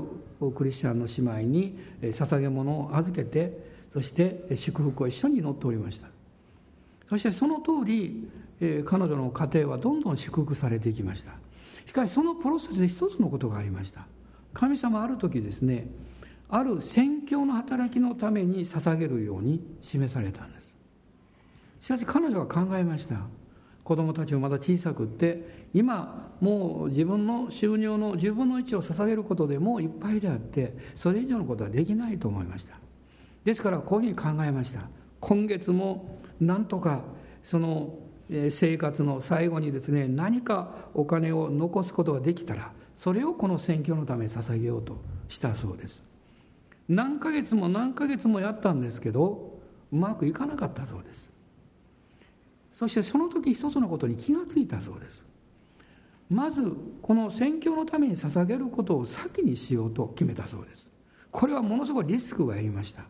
[0.54, 3.58] クリスチャンの姉妹に捧げ物を預けて
[3.92, 6.08] そして祝福を一緒に祈っておりました。
[7.10, 8.30] そしてその通り
[8.86, 11.32] 彼女の家庭はどんどん祝福されていきました。
[11.86, 14.06] しかしそのプロセスで一つのことがありました。
[14.52, 15.88] 神様ある時ですね
[16.48, 20.74] ある宣教の働きのために捧げるように示されたんです。
[21.80, 23.20] しかし彼女は考えました。
[23.84, 32.74] 子供たちもまだ小さくって今もう自分の収入の10分の1を捧げることでもういっぱいであってそれ以上のことはできないと思いました。
[33.44, 34.88] ですからこういうふうに考えました。
[35.20, 37.02] 今月もなんとか
[37.42, 37.94] その
[38.50, 46.04] 生活の最後にですね何かお金を残すことができたらそれをこの選挙のために捧げようとしたそうです。
[46.86, 49.58] 何ヶ月も何ヶ月もやったんですけど
[49.90, 51.30] うまくいかなかったそうです。
[52.74, 55.24] そしてその時一つのことに気がついたそうです。
[56.28, 60.86] まずこの宣教のために捧げることを先にしようと決めたそうです。
[61.30, 63.04] これはものすごいリスクがやりました。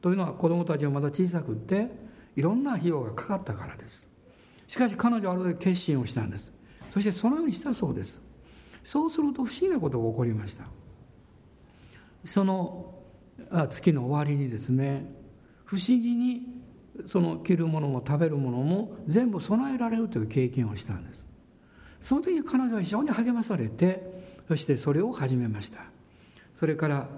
[0.00, 1.88] というのは子供たちはまだ小さくって
[2.36, 4.06] いろんな費用がかかったからです。
[4.68, 6.52] しかし彼女はある時決心をしたんです。
[6.92, 8.22] そしてそのようにしたそうです。
[8.84, 10.64] そうすると不思議なことが起こりました。
[12.24, 12.94] その
[13.70, 15.06] 月の終わりにですね
[15.64, 16.42] 不思議に
[17.08, 21.26] その着るものも食べるものも全部備えられるという経験をしたんです。
[22.00, 25.80] その時彼女は非常に励まされてそしてそれを始めました。
[26.54, 27.08] それから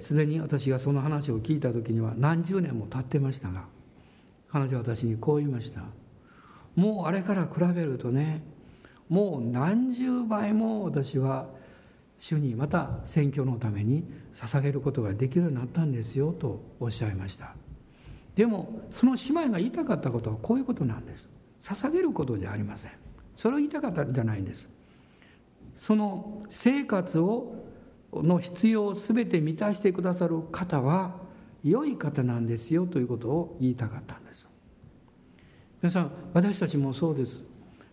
[0.00, 3.64] すで、えー、に私がその話を聞いた時には何十年も経ってましたが
[4.50, 5.82] 彼女は私にこう言いました。
[6.76, 8.42] もうあれから比べるとね
[9.08, 11.46] もう何十倍も私は
[12.18, 17.54] 主にまた選挙のために捧げることができるようになったんですよとおっしゃいました。
[18.34, 21.28] でもその姉妹が言いたかったことはこういうことなんです。
[21.60, 22.92] 捧げることじゃありません。
[23.36, 24.68] それを言いたかったんじゃないんです。
[25.76, 27.64] その生活を
[28.12, 31.16] の必要を全て満たしてくださる方は
[31.64, 34.48] 良い方なんですよということを言いたかったんです。
[35.82, 37.44] 皆さん私たちもそうです。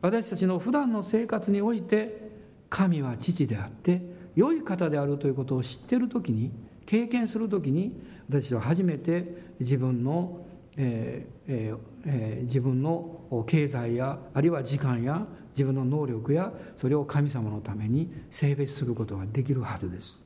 [0.02, 2.32] 私たちの普段の生活において
[2.70, 4.02] 神は父であって
[4.36, 6.52] 良い方であるということを知っている時に
[6.86, 10.42] 経験する時に私は初めて自分の
[10.78, 15.26] えーえー、自分の経済やあるいは時間や
[15.56, 20.20] 自分の能力やそれを神様のために性別することができるはずです。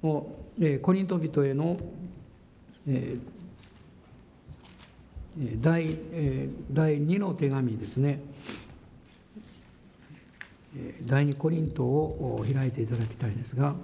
[0.00, 1.76] もう、えー、コリント人への、
[2.88, 8.20] えー、第え、第2の手紙ですね。
[11.06, 13.74] 第2コリントを開いていただきたいですが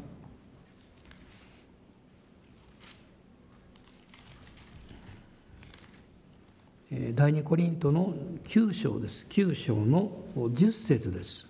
[7.15, 8.15] 第二コリントの
[8.45, 9.27] 9章です。
[9.29, 11.47] 9章の10節です。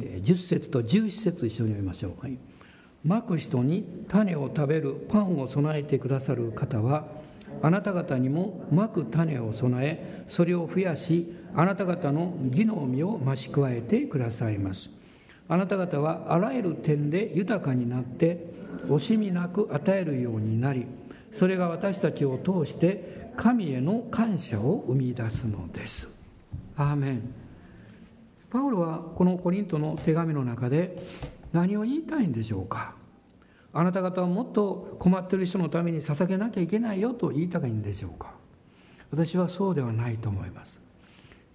[0.00, 2.36] 10節と11節一緒に読みましょう、はい、
[3.04, 7.06] まく人に種を食べるパンを備えてくださる方は
[7.62, 14.90] あなた方にもまく種を備えそれを増やしあなた方の義の実を増し加えてくださいます。
[15.48, 18.46] あなた方はあらゆる点で豊かになって
[18.86, 20.86] 惜しみなく与えるようになり
[21.32, 26.08] それが私たちを通して神への感謝を生み出すのです。
[26.76, 27.34] アーメン。
[28.50, 31.06] パウロはこのコリントの手紙の中で
[31.52, 32.94] 何を言いたいんでしょうか。
[33.72, 38.34] あなた方はもっと困ってる人のために捧げなきゃいけないよと言いたいんでしょうか。
[39.10, 40.80] 私はそうではないと思います。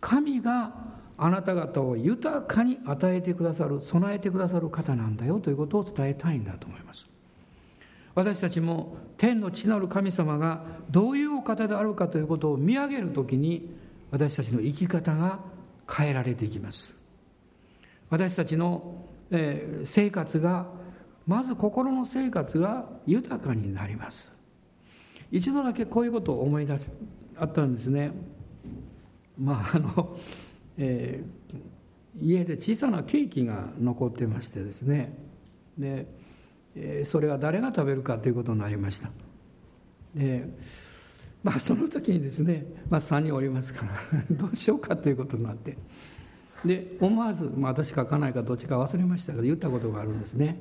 [0.05, 0.71] 神が
[1.17, 7.09] あなた方を豊かに与えてくださる備えてくださる方なんだよということを伝えたいんだと思います。
[8.13, 13.67] 私たちも天の地なる神様がどういうお方であるかということを見上げるときに
[14.11, 15.39] 私たちの生き方が
[15.91, 16.95] 変えられていきます。
[18.11, 20.67] 私たちの、えー、生活が
[21.25, 24.31] まず心の生活が豊かになります。
[25.31, 26.91] 一度だけこういうことを思い出し
[27.37, 28.11] あったんですね。
[29.37, 30.17] まああの、
[30.77, 35.17] えー、家で小さなケーキが残ってましてですね。
[35.77, 36.07] で
[37.05, 39.09] それは誰が食べるかということになりました。
[40.13, 40.47] で
[41.43, 45.77] まあその時にですね、まあ、3人おりますから どうしようかということになって。
[46.65, 50.59] で思わず、まあ、私書かないかどっちか忘れましたけど言ったことがあるんですね。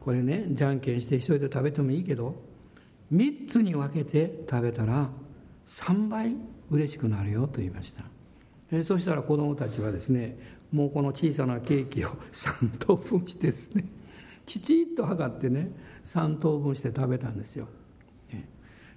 [0.00, 2.42] これねじゃんけんして一人で食べてもいいけど
[3.12, 5.10] 3つに分けて食べたら
[5.66, 6.34] 3倍
[6.70, 8.11] 嬉しくなるよと言いました。
[8.72, 10.38] えそしたら子どもたちはですね
[10.72, 13.84] もうこの小さなケーキを3等分してですね
[14.46, 15.70] きちっと測ってね
[16.04, 17.68] 3等分して食べたんですよ。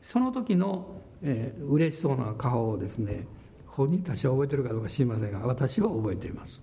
[0.02, 3.26] その時の、えー、嬉しそうな顔をですね
[3.66, 6.62] 本人たちは覚えてるかどうか知りませんが私は覚えています。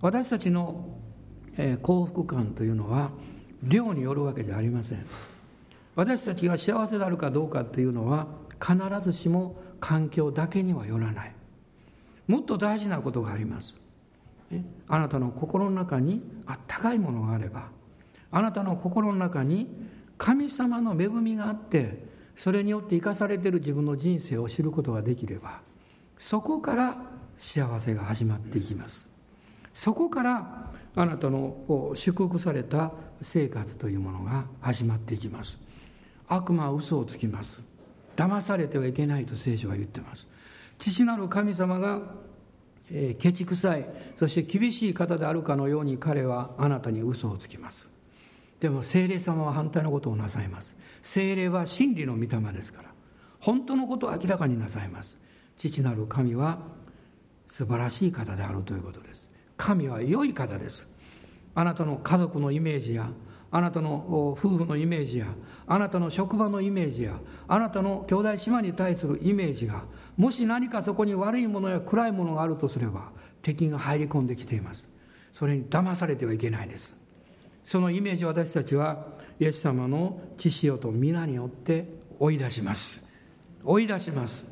[0.00, 0.86] 私たちの、
[1.58, 3.10] えー、幸福感というのは
[3.62, 5.04] 量によるわけじゃありません。
[5.94, 8.26] 私たちが幸せであるかどうかというのは
[8.58, 11.34] 必ずしも環境だけにはよらない。
[12.26, 13.76] もっと大事なことがあります。
[14.88, 17.68] あなたの心の中にあったかいものがあれば
[18.30, 19.68] あなたの心の中に
[20.18, 22.04] 神様の恵みがあって
[22.36, 25.60] それによって生かされている自分の人生を知ることができれば
[26.18, 26.96] そこから
[27.38, 29.08] 幸せが始まっていきます。
[29.72, 35.60] そこからあなたの祝福された生活というものが始まっていきます。
[36.28, 37.62] 悪魔は嘘をつきます。
[38.16, 40.28] 騙されてはいけないと聖書は言ってます。
[40.78, 42.24] 父なる神様が
[42.90, 47.88] えー、ケチくさいそして厳しい方であるかのように彼はあなたに嘘をつきます。
[48.60, 50.76] でも精霊様は反対のことをなさいます。
[51.02, 52.90] 精霊は真理の御霊ですから。
[53.40, 55.18] 本当のことを明らかになさいます。
[55.56, 56.58] 父なる神は
[57.48, 59.28] 素晴らしい方であるということです。
[59.56, 60.88] 神は良い方です。
[61.54, 63.10] あなたの家族のイメージや
[63.50, 65.26] あなたの夫婦のイメージや
[65.66, 69.84] あなたの職場のイメージやあなたの兄弟姉妹に対するイメージが
[70.16, 73.10] もし何かそこに悪いものや暗いものがあるとすれば
[73.42, 74.88] 敵が入り込んできています。
[75.32, 76.96] それに騙されてはいけないです。
[77.64, 79.06] そのイメージを私たちは
[79.40, 81.88] イエス様の知潮と皆によって
[82.20, 83.04] 追い出します。
[83.64, 84.46] 追い出します。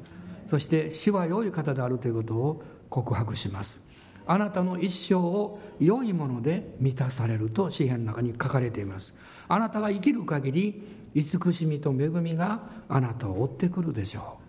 [0.48, 3.80] そして死は良い方であるということを告白します。
[4.26, 9.14] あなたの一生を良いもので満たされると詩篇の中に書かれています。
[9.48, 10.82] あなたが生きる限り
[11.14, 14.41] 慈しみと恵みがあなたを追ってくるでしょう。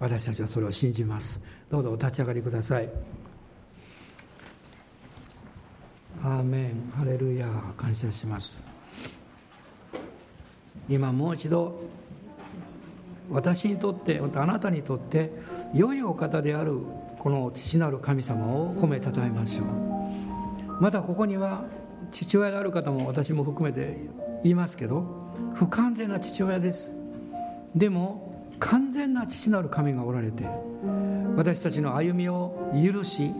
[0.00, 1.38] 私たちはそれを信じます。
[1.70, 2.88] どうぞお立ち上がりください。
[6.24, 6.90] アーメン。
[6.96, 7.46] ハレルヤ
[7.76, 8.62] 感謝します。
[10.88, 11.82] 今もう一度
[13.30, 15.30] 私にとってあなたにとって
[15.74, 16.78] 良いお方である
[17.18, 19.66] この父なる神様を褒めたたえましょう。
[20.82, 21.64] またここには
[22.10, 23.98] 父親である方も私も含めて
[24.42, 25.04] 言いますけど
[25.54, 26.90] 不完全な父親です。
[27.76, 28.29] でも
[28.60, 30.44] 完全な父なる神がおられて
[31.36, 33.32] 私たちの歩みを許し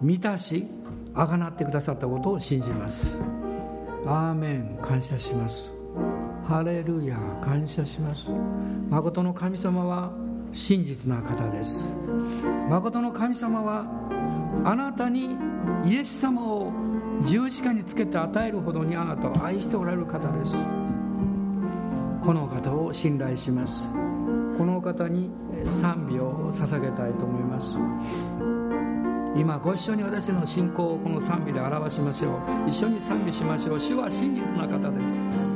[0.00, 0.66] 満たし
[1.14, 3.18] あがなってくださったことを信じます。
[4.06, 4.78] アーメン。
[4.80, 5.72] 感謝します。
[6.46, 7.18] ハレルヤ。
[7.42, 8.30] 感謝します。
[8.88, 10.12] 誠の神様は
[10.52, 11.84] 真実な方です。
[12.68, 13.84] 誠の神様は
[14.64, 15.36] あなたに
[15.84, 16.72] イエス様を
[17.26, 20.56] 十字架につけて与えるほどにあなたを愛しておられる方です。
[22.24, 24.09] この方を信頼します。
[24.60, 25.30] この方に
[25.70, 27.78] 賛美を捧げたいと思います。
[29.34, 32.36] 今ご一緒に私の信仰をこの賛美で表しましょ
[32.66, 32.68] う。
[32.68, 33.80] 一緒に賛美しましょう。
[33.80, 35.49] 主は真実な方です。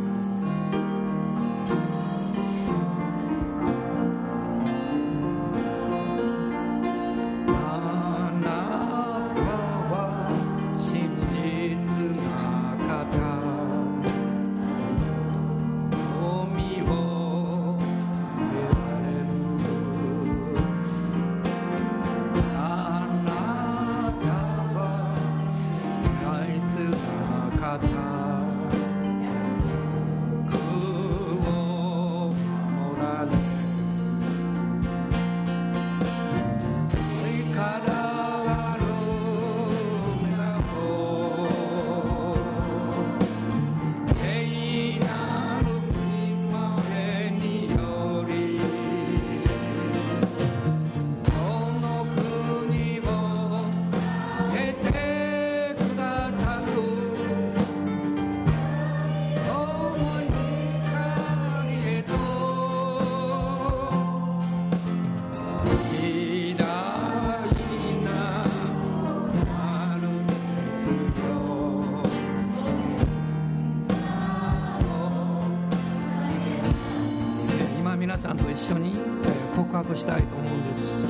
[79.95, 81.05] したいと思うんです。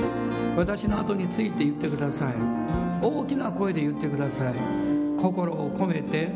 [0.57, 2.35] 私の後について言ってください。
[3.03, 4.55] 大きな声で言ってください。
[5.21, 6.31] 心を込めて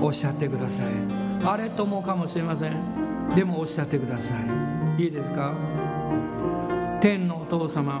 [0.00, 0.86] おっしゃってください。
[1.44, 2.76] あれと思うかもしれません。
[3.34, 4.34] でもおっしゃってくださ
[4.98, 5.02] い。
[5.02, 5.52] いいですか？
[7.00, 8.00] 天のお父様。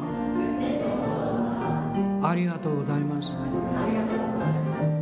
[2.22, 3.36] ありがとうございます。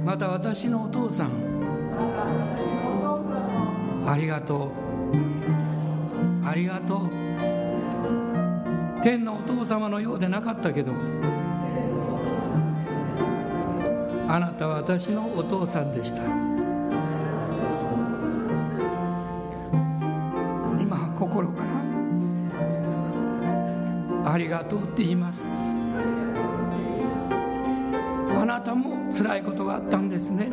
[0.05, 1.30] また私のお父さん。
[4.07, 6.47] ありがとう。
[6.47, 7.26] ありがとう。
[9.77, 10.93] 様のようでなかったけど
[14.27, 16.22] あなたは私のお父さんでした。
[20.81, 21.62] 今心か
[24.24, 25.47] らありがとうって言います。
[28.35, 30.51] あなたも辛いことがあったんですね。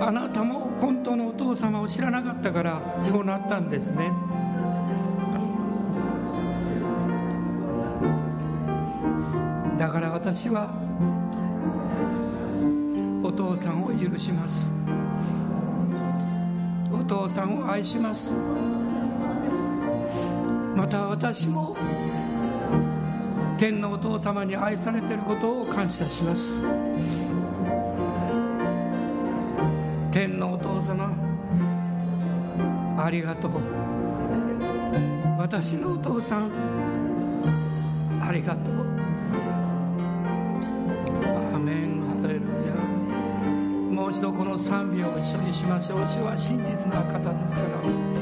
[0.00, 4.12] あなたも本当のお父様を知らなかったからそうなったんですね。
[10.34, 10.68] 私は
[13.22, 14.66] お父さんを許します。
[16.92, 18.32] お父さんを愛します。
[20.74, 21.76] また私も
[23.56, 26.52] 天のお父様に愛されていることを感謝します。
[30.10, 31.12] 天のお父様
[32.98, 33.52] ありがとう。
[35.38, 36.50] 私のお父さん
[38.20, 38.93] ありがとう。
[44.14, 46.06] 一度この賛美を一緒にしましょう。
[46.06, 48.13] 主は真実な方ですから。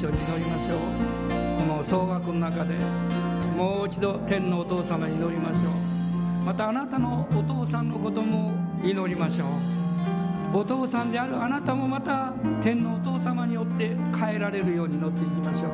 [0.00, 0.78] 緒に祈りましょう。
[1.60, 2.74] この総額の中で
[3.54, 5.72] もう一度天のお父様に祈りましょう。
[6.42, 9.44] またあなたのお父さんのことも祈りましょ
[10.54, 10.58] う。
[10.58, 12.32] お父さんであるあなたもまた
[12.62, 15.70] 天のお父様によって変えられるように祈っていきましょう。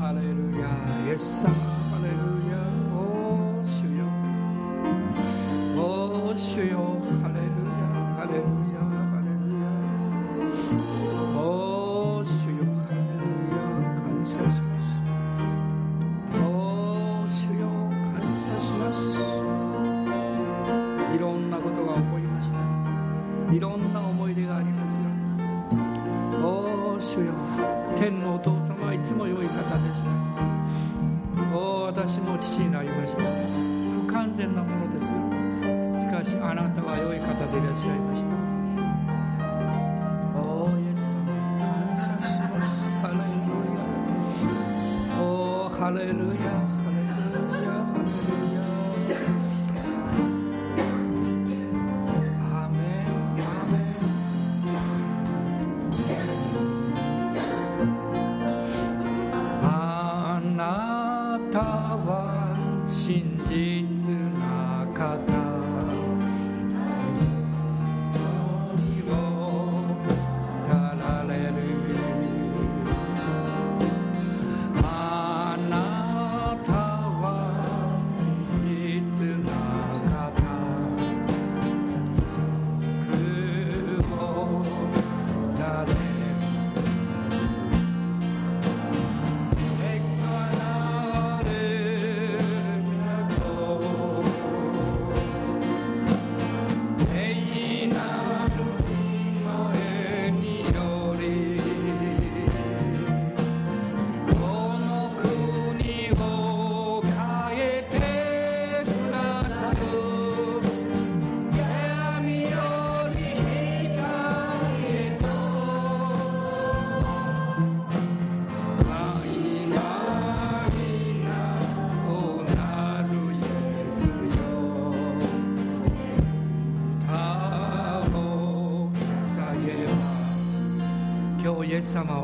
[0.00, 0.66] ハレルヤ
[1.06, 1.50] イエス様。
[1.50, 2.16] ハレル
[2.48, 2.56] ヤ
[2.96, 4.08] お主よ。
[5.76, 6.96] お主よ。
[7.20, 7.84] ハレルヤ
[8.16, 8.69] ハレルヤ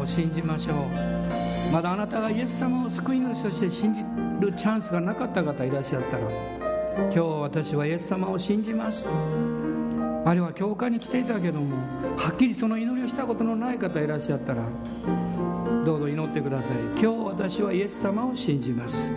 [0.07, 0.77] 信じましょう。
[1.73, 4.01] まだあなたがイエス様を救い主として信じ
[4.41, 6.23] るチャンスがなかった方いらっしゃったら
[6.97, 9.11] 今日私はイエス様を信じますと。
[10.25, 11.77] あるいは教会に来ていたけども
[12.17, 14.63] はっきりその祈りをしたことのない方いらっしゃったら
[15.85, 16.77] どうぞ祈ってください。
[17.01, 19.13] 今日私はイエス様を信じます。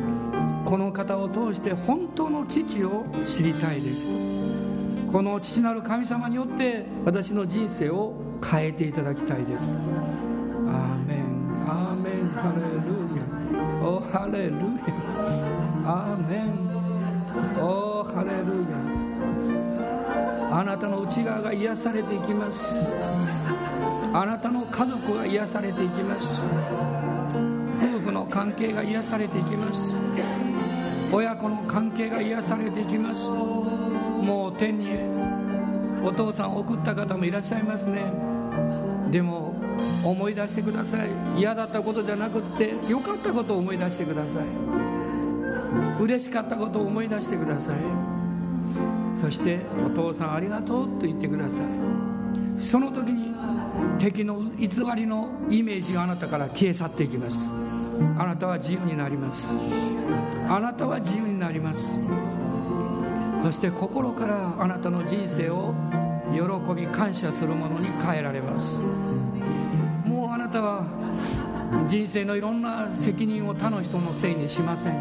[0.65, 4.07] この方を通して本当の父を知りたいです。
[5.11, 8.13] この父なる神様によって私の人生を
[8.47, 9.71] 変えていただきたいです。
[14.11, 14.59] ハレルヤ。
[15.85, 16.49] アーメン。
[17.61, 18.65] おハレル
[20.51, 20.59] ヤ。
[20.59, 22.87] あなたの内側が癒されていきます。
[24.11, 26.41] あなたの家族が癒されていきます。
[27.77, 29.95] 夫婦の関係が癒されていきます。
[31.13, 33.29] 親子の関係が癒されていきます。
[33.29, 34.89] もう天に
[36.03, 38.11] お父さんを送った方もいらっしゃいますね。
[39.11, 39.48] でも
[40.03, 41.09] 思い出してください。
[41.37, 44.43] 嫌だったことじゃなくって良かったことを思い出してください。
[45.99, 47.75] 嬉しかったことを思い出してください。
[49.19, 51.65] そして「お父さんありがとう」と言ってください。
[52.61, 53.33] その時に
[53.97, 57.49] 敵の偽りのイメージがあなたから消え去っていきます。
[58.17, 59.49] あなたは自由になります。
[60.49, 61.99] あなたは自由になります。
[63.43, 65.73] そして心からあなたの人生を
[66.33, 66.41] 喜
[66.73, 68.79] び感謝するものに変えられます。
[70.49, 70.83] なたは
[71.87, 74.95] 人生のいろんな責任を他の人のせいにしません。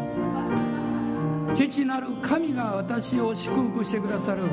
[1.55, 4.43] 父なる神が私を祝福してくださる。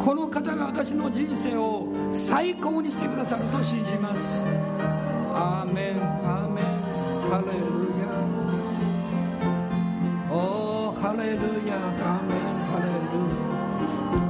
[0.00, 4.42] この方が私の人生を最高にしてくださると信じます。
[5.32, 6.02] アーメン。
[6.02, 6.64] アーメン。
[7.30, 7.54] ハレル
[8.02, 8.06] ヤ。
[10.34, 11.36] おーハレル
[11.68, 13.14] ヤアーメンハレル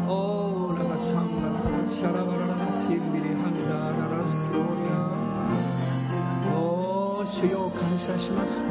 [0.05, 1.49] ヤおーラバサンラ
[1.81, 3.73] ラシャラバララシンビリハンダ
[4.13, 5.06] ララスローリア
[7.37, 8.63] 主よ感謝します。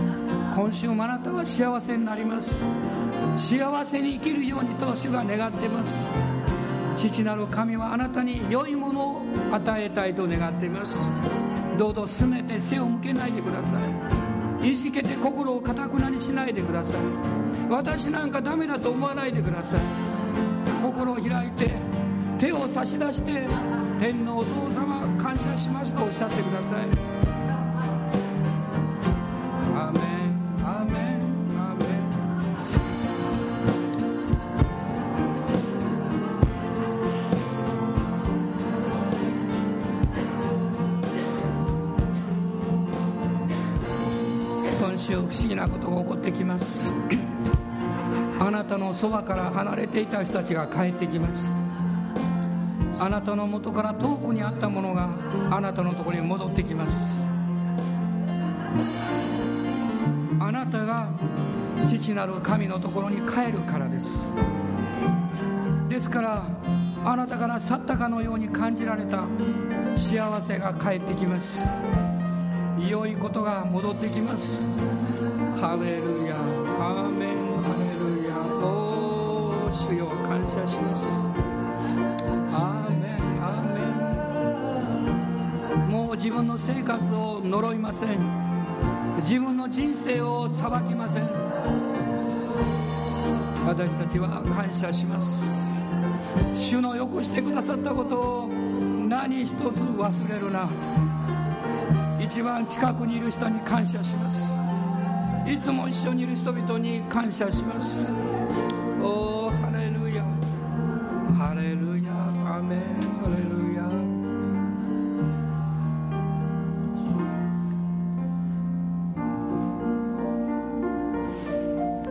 [0.56, 2.64] 今週もあなたは幸せになります。
[3.36, 5.96] 幸せに生きるようにと主が願っています。
[6.96, 11.08] 父なる神はあなたに良いものを与えたいと願っています。
[11.78, 13.78] どうぞすねて背を向けないでくださ
[14.64, 14.72] い。
[14.72, 17.02] いじけて心をかたくなにしないでください。
[17.70, 19.80] 私なんかダメだと思わないでください。
[20.82, 21.72] 心を開いて
[22.40, 23.46] 手を差し出して
[24.00, 27.15] 天のお父様感謝しますとおっしゃってください。
[44.96, 46.90] 今週不思議なことが起こってきます。
[48.40, 51.52] あなたのそばから離れていた人たちが帰ってきます。
[52.98, 55.10] あなたの元から遠くにあったものが
[55.52, 57.20] あなたのところに戻ってきます。
[60.40, 61.10] あなたが
[61.86, 64.30] 父なる神のところに帰るからです。
[65.90, 66.46] ですから
[67.04, 69.26] あなたから去ったかのように感じられた
[69.98, 71.68] 幸せが帰ってきます。
[72.90, 74.62] 良いことが戻ってきます。
[75.60, 76.36] ハレルヤ
[76.80, 81.04] アーメンハレルヤおー主よ感謝します。
[82.54, 83.74] アーメンアー
[85.78, 85.90] メン。
[85.90, 88.20] もう自分の生活を呪いません。
[89.22, 91.24] 自分の人生を裁きません。
[93.66, 95.44] 私たちは感謝します。
[96.56, 100.70] 主のよくしてくださったことを何一つ忘れるな。
[102.36, 104.44] 一番近くにいる人に感謝します。
[105.50, 108.12] いつも一緒にいる人々に感謝します。
[109.02, 110.22] おおハレルヤ。
[111.34, 112.12] ハレルヤ。
[112.58, 112.80] アメン。
[113.22, 113.84] ハレルヤ。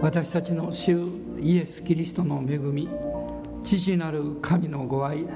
[0.01, 1.07] 私たちの主
[1.39, 2.89] イエス・キリストの恵み
[3.63, 5.27] 父なる神のご愛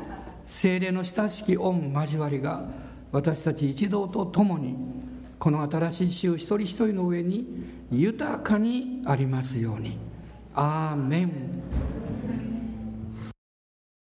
[0.47, 4.77] 精霊の親しき御交わりが私たち一同と共に
[5.39, 7.47] この新しい週一人一人の上に
[7.91, 9.99] 豊かにありますように。
[10.55, 11.31] アーメン。